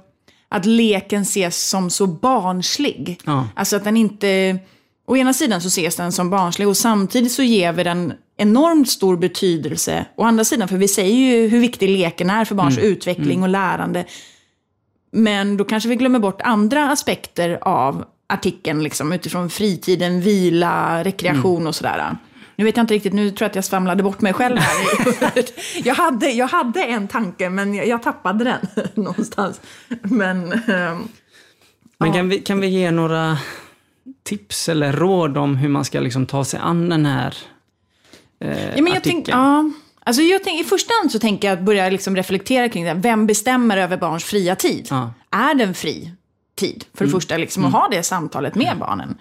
att 0.48 0.66
leken 0.66 1.22
ses 1.22 1.68
som 1.68 1.90
så 1.90 2.06
barnslig. 2.06 3.20
Ja. 3.24 3.48
Alltså 3.56 3.76
att 3.76 3.84
den 3.84 3.96
inte, 3.96 4.58
å 5.06 5.16
ena 5.16 5.32
sidan 5.32 5.60
så 5.60 5.68
ses 5.68 5.96
den 5.96 6.12
som 6.12 6.30
barnslig 6.30 6.68
och 6.68 6.76
samtidigt 6.76 7.32
så 7.32 7.42
ger 7.42 7.72
vi 7.72 7.84
den 7.84 8.12
enormt 8.36 8.88
stor 8.88 9.16
betydelse. 9.16 10.06
Å 10.16 10.24
andra 10.24 10.44
sidan, 10.44 10.68
för 10.68 10.76
vi 10.76 10.88
säger 10.88 11.14
ju 11.14 11.48
hur 11.48 11.60
viktig 11.60 11.88
leken 11.88 12.30
är 12.30 12.44
för 12.44 12.54
barns 12.54 12.78
utveckling 12.78 13.42
och 13.42 13.48
lärande. 13.48 14.04
Men 15.10 15.56
då 15.56 15.64
kanske 15.64 15.88
vi 15.88 15.96
glömmer 15.96 16.18
bort 16.18 16.40
andra 16.42 16.90
aspekter 16.90 17.58
av 17.62 18.04
artikeln, 18.28 18.82
liksom, 18.82 19.12
utifrån 19.12 19.50
fritiden, 19.50 20.20
vila, 20.20 21.04
rekreation 21.04 21.66
och 21.66 21.74
sådär. 21.74 22.16
Nu 22.56 22.64
vet 22.64 22.76
jag 22.76 22.84
inte 22.84 22.94
riktigt, 22.94 23.12
nu 23.12 23.30
tror 23.30 23.44
jag 23.44 23.48
att 23.50 23.54
jag 23.54 23.64
svamlade 23.64 24.02
bort 24.02 24.20
mig 24.20 24.32
själv 24.32 24.58
här. 24.58 25.44
jag, 25.84 25.94
hade, 25.94 26.30
jag 26.30 26.48
hade 26.48 26.84
en 26.84 27.08
tanke, 27.08 27.50
men 27.50 27.74
jag, 27.74 27.86
jag 27.86 28.02
tappade 28.02 28.44
den 28.44 28.88
någonstans. 29.04 29.60
Men... 30.02 30.52
ehm, 30.52 31.08
Men 31.98 32.12
kan 32.12 32.28
vi, 32.28 32.38
kan 32.38 32.60
vi 32.60 32.66
ge 32.66 32.90
några 32.90 33.38
tips 34.22 34.68
eller 34.68 34.92
råd 34.92 35.36
om 35.38 35.56
hur 35.56 35.68
man 35.68 35.84
ska 35.84 36.00
liksom 36.00 36.26
ta 36.26 36.44
sig 36.44 36.60
an 36.60 36.88
den 36.88 37.06
här 37.06 37.36
eh, 38.40 38.76
Ja, 38.76 38.82
men 38.82 38.92
jag 38.92 39.02
tänk, 39.02 39.28
ja. 39.28 39.70
alltså 40.04 40.22
jag 40.22 40.44
tänk, 40.44 40.60
I 40.60 40.64
första 40.64 40.92
hand 41.00 41.12
så 41.12 41.18
tänker 41.18 41.48
jag 41.48 41.58
att 41.58 41.64
börja 41.64 41.90
liksom 41.90 42.16
reflektera 42.16 42.68
kring 42.68 42.84
det. 42.84 42.94
Vem 42.94 43.26
bestämmer 43.26 43.76
över 43.76 43.96
barns 43.96 44.24
fria 44.24 44.56
tid? 44.56 44.86
Ja. 44.90 44.96
Mm. 44.96 45.50
Är 45.50 45.54
det 45.54 45.64
en 45.64 45.74
fri 45.74 46.12
tid? 46.54 46.84
För 46.94 47.04
det 47.04 47.10
första, 47.10 47.36
liksom, 47.36 47.64
att 47.64 47.72
ha 47.72 47.88
det 47.88 48.02
samtalet 48.02 48.54
med 48.54 48.76
barnen. 48.78 49.18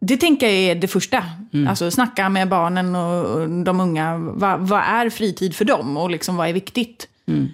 Det 0.00 0.16
tänker 0.16 0.46
jag 0.46 0.54
är 0.54 0.74
det 0.74 0.88
första. 0.88 1.24
Mm. 1.52 1.68
Alltså 1.68 1.90
snacka 1.90 2.28
med 2.28 2.48
barnen 2.48 2.94
och 2.94 3.48
de 3.64 3.80
unga. 3.80 4.18
Va, 4.18 4.56
vad 4.56 4.80
är 4.80 5.10
fritid 5.10 5.54
för 5.54 5.64
dem? 5.64 5.96
Och 5.96 6.10
liksom, 6.10 6.36
vad 6.36 6.48
är 6.48 6.52
viktigt? 6.52 7.08
Mm. 7.28 7.48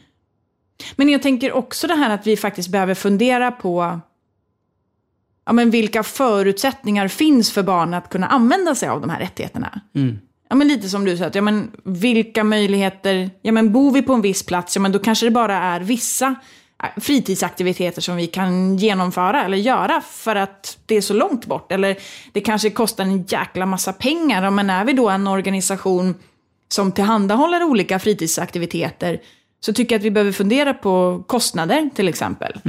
Men 0.96 1.09
jag 1.09 1.22
tänker 1.22 1.52
också 1.52 1.87
det 1.87 1.94
här 1.94 2.11
att 2.11 2.26
vi 2.26 2.37
faktiskt 2.37 2.68
behöver 2.68 2.94
fundera 2.94 3.50
på 3.50 4.00
ja, 5.44 5.52
men 5.52 5.70
vilka 5.70 6.02
förutsättningar 6.02 7.09
finns 7.09 7.52
för 7.52 7.62
barn 7.62 7.94
att 7.94 8.09
kunna 8.09 8.26
använda 8.26 8.74
sig 8.74 8.88
av 8.88 9.00
de 9.00 9.11
här 9.11 9.20
rättigheterna. 9.20 9.81
Mm. 9.94 10.18
Ja, 10.48 10.57
men 10.57 10.68
lite 10.68 10.88
som 10.88 11.05
du 11.05 11.16
sa, 11.16 11.24
att, 11.24 11.35
ja, 11.35 11.42
men 11.42 11.70
vilka 11.85 12.44
möjligheter, 12.44 13.31
ja 13.42 13.52
men 13.52 13.72
bor 13.72 13.92
vi 13.92 14.02
på 14.02 14.12
en 14.12 14.22
viss 14.22 14.42
plats, 14.42 14.76
ja 14.76 14.83
men 14.83 14.92
då 14.92 14.98
kanske 14.98 15.26
det 15.26 15.31
bara 15.31 15.57
är 15.57 15.81
vissa 15.81 16.35
fritidsaktiviteter 16.97 18.03
som 18.03 18.16
vi 18.16 18.27
kan 18.27 18.77
genomföra 18.77 19.45
eller 19.45 19.57
göra 19.57 20.01
för 20.01 20.37
att 20.37 20.79
det 20.87 20.97
är 20.97 21.01
så 21.01 21.14
långt 21.14 21.47
bort. 21.47 21.73
Eller 21.73 21.97
det 22.33 22.40
kanske 22.40 22.71
kostar 22.71 23.05
en 23.05 23.23
jäkla 23.23 23.66
massa 23.66 23.92
pengar. 23.92 24.51
Men 24.51 24.71
är 24.71 24.85
vi 24.85 24.92
då 24.92 25.09
en 25.09 25.27
organisation 25.27 26.14
som 26.68 26.92
tillhandahåller 26.92 27.62
olika 27.62 27.99
fritidsaktiviteter 27.99 29.21
så 29.61 29.73
tycker 29.73 29.95
jag 29.95 30.01
att 30.01 30.05
vi 30.05 30.11
behöver 30.11 30.33
fundera 30.33 30.75
på 30.75 31.25
kostnader 31.27 31.90
till 31.95 32.09
exempel. 32.09 32.61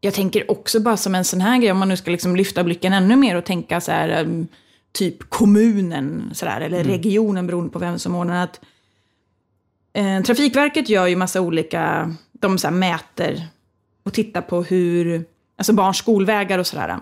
Jag 0.00 0.14
tänker 0.14 0.50
också 0.50 0.80
bara 0.80 0.96
som 0.96 1.14
en 1.14 1.24
sån 1.24 1.40
här 1.40 1.58
grej, 1.58 1.72
om 1.72 1.78
man 1.78 1.88
nu 1.88 1.96
ska 1.96 2.10
liksom 2.10 2.36
lyfta 2.36 2.64
blicken 2.64 2.92
ännu 2.92 3.16
mer 3.16 3.36
och 3.36 3.44
tänka 3.44 3.80
så 3.80 3.92
här, 3.92 4.24
um, 4.24 4.48
typ 4.92 5.30
kommunen 5.30 6.30
så 6.34 6.44
där, 6.44 6.60
eller 6.60 6.84
regionen 6.84 7.46
beroende 7.46 7.72
på 7.72 7.78
vem 7.78 7.98
som 7.98 8.14
ordnar. 8.14 8.44
Att, 8.44 8.60
eh, 9.98 10.22
Trafikverket 10.22 10.88
gör 10.88 11.06
ju 11.06 11.16
massa 11.16 11.40
olika, 11.40 12.14
de 12.32 12.58
så 12.58 12.66
här 12.66 12.74
mäter 12.74 13.42
och 14.04 14.12
tittar 14.12 14.40
på 14.40 14.62
hur, 14.62 15.24
alltså 15.56 15.72
barns 15.72 15.96
skolvägar 15.96 16.58
och 16.58 16.66
sådär. 16.66 16.98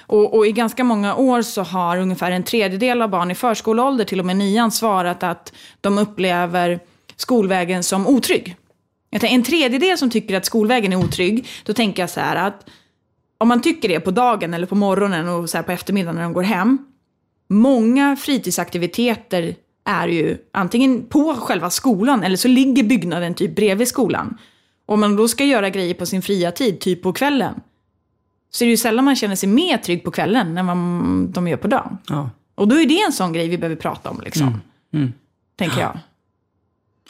Och, 0.00 0.34
och 0.34 0.46
i 0.46 0.52
ganska 0.52 0.84
många 0.84 1.14
år 1.14 1.42
så 1.42 1.62
har 1.62 1.96
ungefär 1.96 2.30
en 2.30 2.42
tredjedel 2.42 3.02
av 3.02 3.10
barn 3.10 3.30
i 3.30 3.34
förskoleålder, 3.34 4.04
till 4.04 4.20
och 4.20 4.26
med 4.26 4.36
nian, 4.36 4.70
svarat 4.70 5.22
att 5.22 5.52
de 5.80 5.98
upplever 5.98 6.80
skolvägen 7.16 7.82
som 7.82 8.06
otrygg. 8.06 8.56
Jag 9.10 9.32
en 9.32 9.42
tredjedel 9.42 9.98
som 9.98 10.10
tycker 10.10 10.36
att 10.36 10.44
skolvägen 10.44 10.92
är 10.92 10.96
otrygg, 10.96 11.48
då 11.64 11.72
tänker 11.72 12.02
jag 12.02 12.10
så 12.10 12.20
här 12.20 12.36
att 12.36 12.70
om 13.38 13.48
man 13.48 13.62
tycker 13.62 13.88
det 13.88 14.00
på 14.00 14.10
dagen 14.10 14.54
eller 14.54 14.66
på 14.66 14.74
morgonen 14.74 15.28
och 15.28 15.50
så 15.50 15.58
här 15.58 15.62
på 15.62 15.72
eftermiddagen 15.72 16.16
när 16.16 16.22
de 16.22 16.32
går 16.32 16.42
hem. 16.42 16.78
Många 17.48 18.16
fritidsaktiviteter 18.16 19.54
är 19.86 20.08
ju 20.08 20.38
antingen 20.52 21.06
på 21.06 21.34
själva 21.34 21.70
skolan 21.70 22.22
eller 22.22 22.36
så 22.36 22.48
ligger 22.48 22.84
byggnaden 22.84 23.34
typ 23.34 23.56
bredvid 23.56 23.88
skolan. 23.88 24.38
Om 24.86 25.00
man 25.00 25.16
då 25.16 25.28
ska 25.28 25.44
göra 25.44 25.70
grejer 25.70 25.94
på 25.94 26.06
sin 26.06 26.22
fria 26.22 26.52
tid, 26.52 26.80
typ 26.80 27.02
på 27.02 27.12
kvällen, 27.12 27.54
så 28.50 28.64
är 28.64 28.66
det 28.66 28.70
ju 28.70 28.76
sällan 28.76 29.04
man 29.04 29.16
känner 29.16 29.36
sig 29.36 29.48
mer 29.48 29.78
trygg 29.78 30.04
på 30.04 30.10
kvällen 30.10 30.58
än 30.58 30.66
vad 30.66 30.76
de 31.28 31.48
gör 31.48 31.56
på 31.56 31.68
dagen. 31.68 31.98
Ja. 32.08 32.30
Och 32.54 32.68
då 32.68 32.80
är 32.80 32.86
det 32.86 33.02
en 33.02 33.12
sån 33.12 33.32
grej 33.32 33.48
vi 33.48 33.58
behöver 33.58 33.76
prata 33.76 34.10
om, 34.10 34.20
liksom. 34.20 34.60
Mm. 34.92 35.12
Tänker 35.56 35.80
jag. 35.80 35.98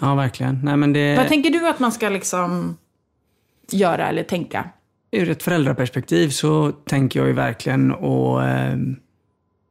ja, 0.00 0.14
verkligen. 0.14 0.60
Nej, 0.64 0.76
men 0.76 0.92
det, 0.92 1.16
Vad 1.16 1.28
tänker 1.28 1.50
du 1.50 1.68
att 1.68 1.78
man 1.78 1.92
ska 1.92 2.08
liksom 2.08 2.76
göra 3.70 4.08
eller 4.08 4.22
tänka? 4.22 4.70
ur 5.10 5.30
ett 5.30 5.42
föräldraperspektiv 5.42 6.28
så 6.28 6.72
tänker 6.72 7.20
jag 7.20 7.26
ju 7.26 7.32
verkligen 7.32 7.92
att 7.92 8.44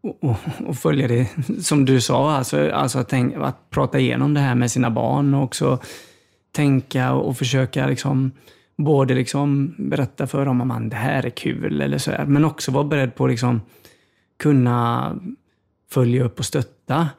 och, 0.06 0.36
och, 0.68 0.78
följa 0.78 1.08
det 1.08 1.30
som 1.62 1.86
du 1.86 2.02
sa, 2.02 2.32
alltså, 2.32 2.72
alltså 2.72 3.00
att, 3.00 3.10
tänk, 3.10 3.36
att 3.36 3.70
prata 3.70 4.00
igenom 4.00 4.34
det 4.34 4.40
här 4.40 4.56
med 4.56 4.72
sina 4.72 4.90
barn 4.90 5.34
och 5.34 5.44
också 5.44 5.80
tänka 6.52 7.14
och 7.14 7.38
försöka 7.38 7.88
liksom 7.88 8.32
både 8.78 9.14
liksom 9.14 9.76
berätta 9.78 10.28
för 10.28 10.46
dem 10.46 10.72
att 10.72 10.90
det 10.90 10.96
här 10.96 11.26
är 11.26 11.30
kul 11.30 11.82
eller 11.82 11.98
så 11.98 12.12
här, 12.12 12.26
men 12.26 12.46
också 12.46 12.72
vara 12.72 12.84
beredd 12.84 13.16
på 13.16 13.26
att 13.26 13.32
liksom 13.32 13.62
kunna 14.38 15.16
följa 15.92 16.24
upp 16.24 16.40
och 16.40 16.46
stötta. 16.46 17.10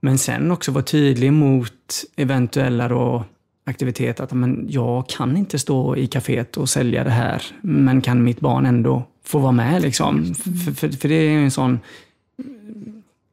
Men 0.00 0.18
sen 0.18 0.50
också 0.50 0.72
vara 0.72 0.84
tydlig 0.84 1.32
mot 1.32 2.04
eventuella 2.16 2.88
då 2.88 3.24
aktiviteter. 3.64 4.24
Att 4.24 4.32
men, 4.32 4.66
jag 4.68 5.08
kan 5.08 5.36
inte 5.36 5.58
stå 5.58 5.96
i 5.96 6.06
kaféet 6.06 6.56
och 6.56 6.68
sälja 6.68 7.04
det 7.04 7.10
här, 7.10 7.42
men 7.62 8.00
kan 8.00 8.24
mitt 8.24 8.40
barn 8.40 8.66
ändå 8.66 9.02
få 9.24 9.38
vara 9.38 9.52
med? 9.52 9.82
Liksom? 9.82 10.34
För, 10.34 10.72
för, 10.72 10.88
för 10.88 11.08
det 11.08 11.14
är 11.14 11.30
ju 11.30 11.44
en 11.44 11.50
sån 11.50 11.80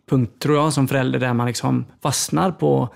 punkt, 0.09 0.39
tror 0.39 0.57
jag, 0.57 0.73
som 0.73 0.87
förälder 0.87 1.19
där 1.19 1.33
man 1.33 1.47
liksom 1.47 1.85
fastnar 2.03 2.51
på, 2.51 2.89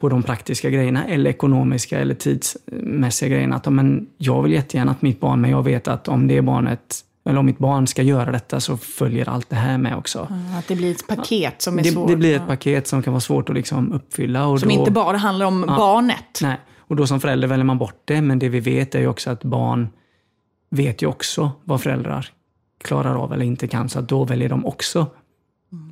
på 0.00 0.08
de 0.08 0.22
praktiska 0.22 0.70
grejerna 0.70 1.04
eller 1.06 1.30
ekonomiska 1.30 1.98
eller 1.98 2.14
tidsmässiga 2.14 3.28
grejerna. 3.28 3.56
Att, 3.56 3.72
men, 3.72 4.06
jag 4.18 4.42
vill 4.42 4.52
jättegärna 4.52 4.90
att 4.90 5.02
mitt 5.02 5.20
barn, 5.20 5.40
men 5.40 5.50
jag 5.50 5.62
vet 5.62 5.88
att 5.88 6.08
om 6.08 6.26
det 6.26 6.42
barnet 6.42 7.04
eller 7.28 7.38
om 7.38 7.46
mitt 7.46 7.58
barn 7.58 7.86
ska 7.86 8.02
göra 8.02 8.32
detta 8.32 8.60
så 8.60 8.76
följer 8.76 9.28
allt 9.28 9.50
det 9.50 9.56
här 9.56 9.78
med 9.78 9.96
också. 9.96 10.28
Att 10.58 10.68
det 10.68 10.76
blir 10.76 10.90
ett 10.90 11.06
paket 11.08 11.62
som 11.62 11.78
är 11.78 11.82
Det, 11.82 11.90
svårt. 11.90 12.08
det 12.08 12.16
blir 12.16 12.34
ett 12.34 12.42
Ja. 12.42 12.46
paket 12.46 12.86
som 12.86 13.02
kan 13.02 13.12
vara 13.12 13.20
svårt 13.20 13.48
att 13.48 13.54
liksom 13.54 13.92
uppfylla. 13.92 14.46
Och 14.46 14.60
Som 14.60 14.68
då, 14.68 14.74
inte 14.74 14.90
bara 14.90 15.16
handlar 15.16 15.46
om 15.46 15.60
barnet. 15.60 16.38
Nej, 16.42 16.56
och 16.78 16.96
då 16.96 17.06
som 17.06 17.20
förälder 17.20 17.48
väljer 17.48 17.64
man 17.64 17.78
bort 17.78 18.02
det, 18.04 18.22
men 18.22 18.38
det 18.38 18.48
vi 18.48 18.60
vet 18.60 18.94
är 18.94 19.00
ju 19.00 19.08
också 19.08 19.30
att 19.30 19.44
barn 19.44 19.88
vet 20.70 21.02
ju 21.02 21.06
också 21.06 21.50
vad 21.64 21.80
föräldrar 21.80 22.28
klarar 22.78 23.14
av 23.14 23.32
eller 23.32 23.44
inte 23.44 23.68
kan, 23.68 23.88
så 23.88 24.00
då 24.00 24.24
väljer 24.24 24.48
de 24.48 24.66
också 24.66 25.06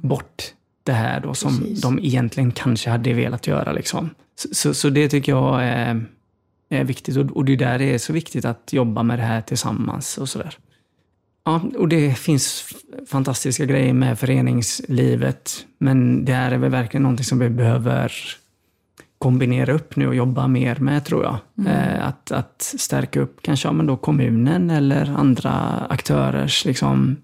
bort 0.03 0.42
det 0.83 0.92
här 0.92 1.20
då 1.20 1.35
som 1.35 1.59
Precis. 1.59 1.81
de 1.81 1.99
egentligen 1.99 2.53
kanske 2.53 2.90
hade 2.90 3.12
velat 3.12 3.46
göra. 3.46 3.72
Liksom. 3.72 4.11
Så, 4.38 4.49
så, 4.53 4.75
så 4.75 4.90
det 4.90 5.09
tycker 5.09 5.33
jag 5.33 5.64
är, 5.64 6.05
är 6.68 6.85
viktigt 6.85 7.16
och, 7.16 7.37
och 7.37 7.44
det 7.44 7.53
är 7.53 7.57
där 7.57 7.79
det 7.79 7.94
är 7.94 7.99
så 7.99 8.12
viktigt 8.12 8.44
att 8.44 8.72
jobba 8.72 9.03
med 9.03 9.18
det 9.18 9.22
här 9.22 9.42
tillsammans 9.42 10.18
och 10.18 10.29
sådär. 10.29 10.59
Ja, 11.44 11.61
och 11.79 11.88
det 11.88 12.18
finns 12.18 12.75
fantastiska 13.11 13.64
grejer 13.64 13.94
med 13.94 14.18
föreningslivet. 14.18 15.66
Men 15.79 16.25
det 16.25 16.33
här 16.33 16.53
är 16.53 16.59
väl 16.59 16.70
verkligen 16.70 17.03
någonting 17.03 17.25
som 17.25 17.38
vi 17.38 17.51
behöver 17.51 18.12
kombinera 19.18 19.72
upp 19.72 19.96
nu 19.96 20.09
och 20.09 20.14
jobba 20.14 20.46
mer 20.46 20.76
med 20.76 21.05
tror 21.05 21.24
jag. 21.24 21.38
Eh, 21.66 22.07
att, 22.09 22.33
att 22.33 22.74
stärka 22.79 23.20
upp 23.20 23.42
kanske 23.42 23.68
ja, 23.68 23.72
men 23.72 23.87
då 23.87 23.96
kommunen 23.96 24.70
eller 24.70 25.14
andra 25.16 25.52
aktörers 25.90 26.64
liksom, 26.64 27.16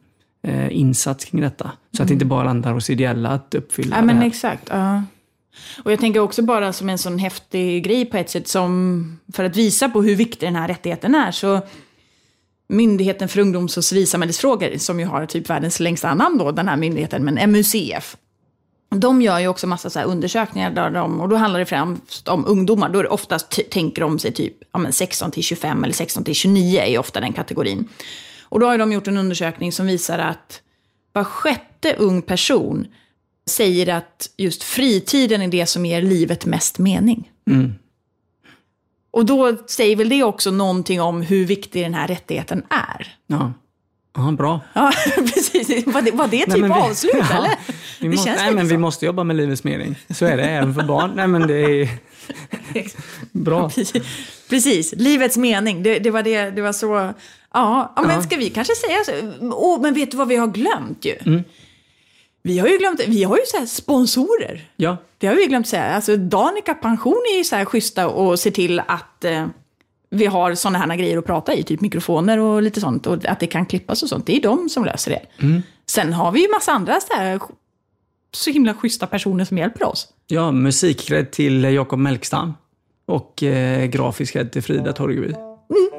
eh, 0.43 0.77
insats 0.77 1.25
kring 1.25 1.41
detta. 1.41 1.73
Så 1.97 2.03
att 2.03 2.09
det 2.09 2.15
inte 2.15 2.25
bara 2.25 2.45
landar 2.45 2.73
hos 2.73 2.91
ideella 2.91 3.29
att 3.29 3.55
uppfylla 3.55 3.97
Ja, 3.97 4.01
det 4.01 4.07
men 4.07 4.17
här. 4.17 4.27
exakt. 4.27 4.69
Ja. 4.71 5.03
Och 5.85 5.93
jag 5.93 6.01
tänker 6.01 6.21
också 6.21 6.43
bara 6.43 6.73
som 6.73 6.89
en 6.89 6.99
sån 6.99 7.19
häftig 7.19 7.85
grej 7.85 8.05
på 8.05 8.17
ett 8.17 8.31
sätt 8.31 8.49
som 8.49 9.19
för 9.33 9.45
att 9.45 9.57
visa 9.57 9.89
på 9.89 10.03
hur 10.03 10.17
viktig 10.17 10.47
den 10.47 10.57
här 10.57 10.69
rättigheten 10.69 11.15
är 11.15 11.31
så 11.31 11.61
Myndigheten 12.69 13.29
för 13.29 13.41
ungdoms 13.41 13.77
och 13.77 13.85
civilsamhällesfrågor 13.85 14.79
som 14.79 15.01
ju 15.01 15.07
har 15.07 15.27
typ 15.27 15.51
världens 15.51 15.81
längsta 15.81 16.15
namn 16.15 16.39
då, 16.39 16.53
den 16.53 16.69
här 16.69 16.77
myndigheten, 16.77 17.25
men 17.25 17.51
MUCF. 17.53 18.17
De 19.01 19.23
gör 19.23 19.39
ju 19.39 19.49
också 19.49 19.67
massa 19.67 19.91
så 19.91 20.03
undersökningar 20.03 20.71
där 20.71 20.91
de, 20.91 21.21
och 21.21 21.29
då 21.29 21.37
handlar 21.37 21.61
det 21.61 21.67
främst 21.67 22.29
om 22.29 22.47
ungdomar. 22.47 22.89
Då 22.89 22.99
är 22.99 23.03
det 23.03 23.09
oftast 23.09 23.71
tänker 23.71 24.03
de 24.03 24.19
sig 24.19 24.33
typ 24.33 24.55
ja, 24.73 24.79
men 24.79 24.93
16 24.93 25.31
till 25.31 25.43
25 25.43 25.85
eller 25.85 25.95
16 25.95 26.25
till 26.25 26.35
29 26.35 26.81
är 26.81 26.99
ofta 26.99 27.21
den 27.21 27.33
kategorin. 27.33 27.89
Och 28.43 28.61
då 28.61 28.67
har 28.67 28.79
de 28.79 28.93
gjort 28.93 29.09
en 29.09 29.19
undersökning 29.19 29.73
som 29.73 29.87
visar 29.87 30.19
att 30.19 30.63
var 31.13 31.25
sjätte 31.25 31.95
ung 31.95 32.23
person 32.23 32.87
säger 33.51 33.89
att 33.89 34.31
just 34.37 34.63
fritiden 34.63 35.43
är 35.43 35.49
det 35.49 35.67
som 35.67 35.87
ger 35.87 36.03
livet 36.03 36.47
mest 36.47 36.79
mening. 36.79 37.31
Mm. 37.51 37.75
Och 39.11 39.27
då 39.27 39.57
säger 39.67 39.97
väl 39.97 40.09
det 40.09 40.23
också 40.23 40.51
någonting 40.51 41.01
om 41.01 41.23
hur 41.23 41.47
viktig 41.47 41.83
den 41.83 41.95
här 41.95 42.09
rättigheten 42.09 42.63
är. 42.71 43.17
Ja. 43.27 43.53
Ja, 44.15 44.33
bra. 44.39 44.61
Ja, 44.73 44.93
precis. 45.17 45.87
Var 45.87 46.03
det, 46.03 46.11
var 46.11 46.29
det 46.29 46.39
typ 46.39 46.49
Nej, 46.49 46.63
vi- 46.63 46.69
avslut 46.71 47.13
Ja, 47.31 47.37
eller? 47.37 47.51
Vi 48.01 48.09
Det 48.09 48.09
måste, 48.09 48.29
känns 48.29 48.41
nej, 48.41 48.55
men 48.55 48.67
så. 48.67 48.71
vi 48.75 48.79
måste 48.79 49.07
jobba 49.07 49.25
med 49.25 49.37
livets 49.37 49.65
mening. 49.65 49.97
Så 50.11 50.25
är 50.27 50.37
det 50.37 50.43
även 50.45 50.75
för 50.75 50.83
barn. 50.83 51.13
Nej, 51.17 51.27
men 51.29 51.47
det 51.47 51.55
är 51.55 51.89
bra. 53.33 53.71
Precis, 54.51 54.93
livets 54.97 55.37
mening. 55.37 55.83
Det, 55.83 55.99
det, 55.99 56.11
var 56.11 56.23
det, 56.23 56.51
det 56.51 56.63
var 56.63 56.73
så... 56.73 57.13
Ja, 57.55 57.93
ja, 57.97 58.03
men 58.03 58.23
ska 58.23 58.37
vi 58.37 58.51
kanske 58.51 58.75
säga 58.75 58.99
så? 59.07 59.13
Åh, 59.41 59.81
men 59.81 59.95
vet 59.95 60.11
du 60.11 60.17
vad 60.17 60.29
vi 60.29 60.37
har 60.37 60.47
glömt 60.47 61.05
ju? 61.05 61.15
Mm. 61.27 61.43
Vi 62.43 62.59
har 62.59 62.69
ju 62.69 62.79
glömt, 62.79 63.01
vi 63.09 63.25
har 63.25 63.37
ju 63.37 63.43
så 63.47 63.67
sponsorer. 63.67 64.69
Ja, 64.77 64.97
Det 65.19 65.27
har 65.27 65.35
vi 65.35 65.47
glömt 65.47 65.69
säga. 65.69 65.85
Alltså 65.95 66.17
Danica 66.17 66.75
Pension 66.75 67.23
är 67.35 67.39
ju 67.39 67.45
så 67.45 67.57
här 67.57 67.65
schyssta 67.65 68.09
och 68.09 68.39
ser 68.39 68.51
till 68.51 68.81
att 68.87 69.25
eh, 69.25 69.47
vi 70.13 70.27
har 70.27 70.55
sådana 70.55 70.79
här 70.79 70.97
grejer 70.97 71.19
att 71.19 71.27
prata 71.27 71.55
i, 71.55 71.63
typ 71.63 71.81
mikrofoner 71.81 72.39
och 72.39 72.63
lite 72.63 72.81
sånt. 72.81 73.07
Och 73.07 73.27
att 73.27 73.41
det 73.41 73.47
kan 73.47 73.67
klippas 73.67 74.03
och 74.03 74.09
sånt. 74.09 74.27
Det 74.27 74.37
är 74.37 74.41
de 74.41 74.69
som 74.69 74.85
löser 74.85 75.11
det. 75.11 75.45
Mm. 75.45 75.63
Sen 75.87 76.13
har 76.13 76.33
vi 76.33 76.41
ju 76.41 76.51
massa 76.51 76.73
andra 76.73 77.01
så, 77.01 77.15
här, 77.15 77.41
så 78.35 78.51
himla 78.51 78.75
schyssta 78.75 79.07
personer 79.07 79.45
som 79.45 79.59
hjälper 79.59 79.85
oss. 79.85 80.09
ja 80.27 80.53
musikrädd 80.53 81.31
till 81.31 81.65
Jakob 81.65 81.99
Melkstam. 81.99 82.55
Och 83.07 83.43
eh, 83.43 83.87
grafisk 83.87 84.37
rädd 84.37 84.53
till 84.53 84.63
Frida 84.63 84.93
Torgeby. 84.93 85.35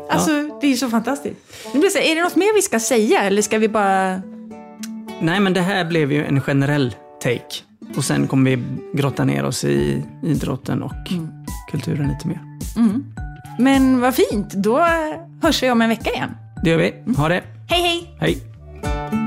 Alltså, 0.09 0.31
det 0.61 0.67
är 0.67 0.75
så 0.75 0.89
fantastiskt. 0.89 1.35
Nu 1.73 1.79
blir 1.79 1.89
det 1.89 1.93
så 1.93 1.99
är 1.99 2.15
det 2.15 2.21
något 2.21 2.35
mer 2.35 2.55
vi 2.55 2.61
ska 2.61 2.79
säga 2.79 3.21
eller 3.21 3.41
ska 3.41 3.57
vi 3.57 3.69
bara... 3.69 4.21
Nej, 5.21 5.39
men 5.39 5.53
det 5.53 5.61
här 5.61 5.85
blev 5.85 6.11
ju 6.11 6.25
en 6.25 6.41
generell 6.41 6.95
take. 7.23 7.55
Och 7.97 8.03
sen 8.03 8.27
kommer 8.27 8.51
vi 8.51 8.63
grotta 8.93 9.25
ner 9.25 9.45
oss 9.45 9.63
i 9.63 10.03
idrotten 10.23 10.83
och 10.83 10.93
kulturen 11.71 12.07
lite 12.07 12.27
mer. 12.27 12.39
Men 13.57 14.01
vad 14.01 14.15
fint, 14.15 14.53
då 14.53 14.85
hörs 15.41 15.63
vi 15.63 15.71
om 15.71 15.81
en 15.81 15.89
vecka 15.89 16.09
igen. 16.09 16.29
Det 16.63 16.69
gör 16.69 16.77
vi. 16.77 17.13
Ha 17.17 17.29
det. 17.29 17.43
Hej 17.69 17.81
hej! 17.81 18.15
Hej! 18.19 19.22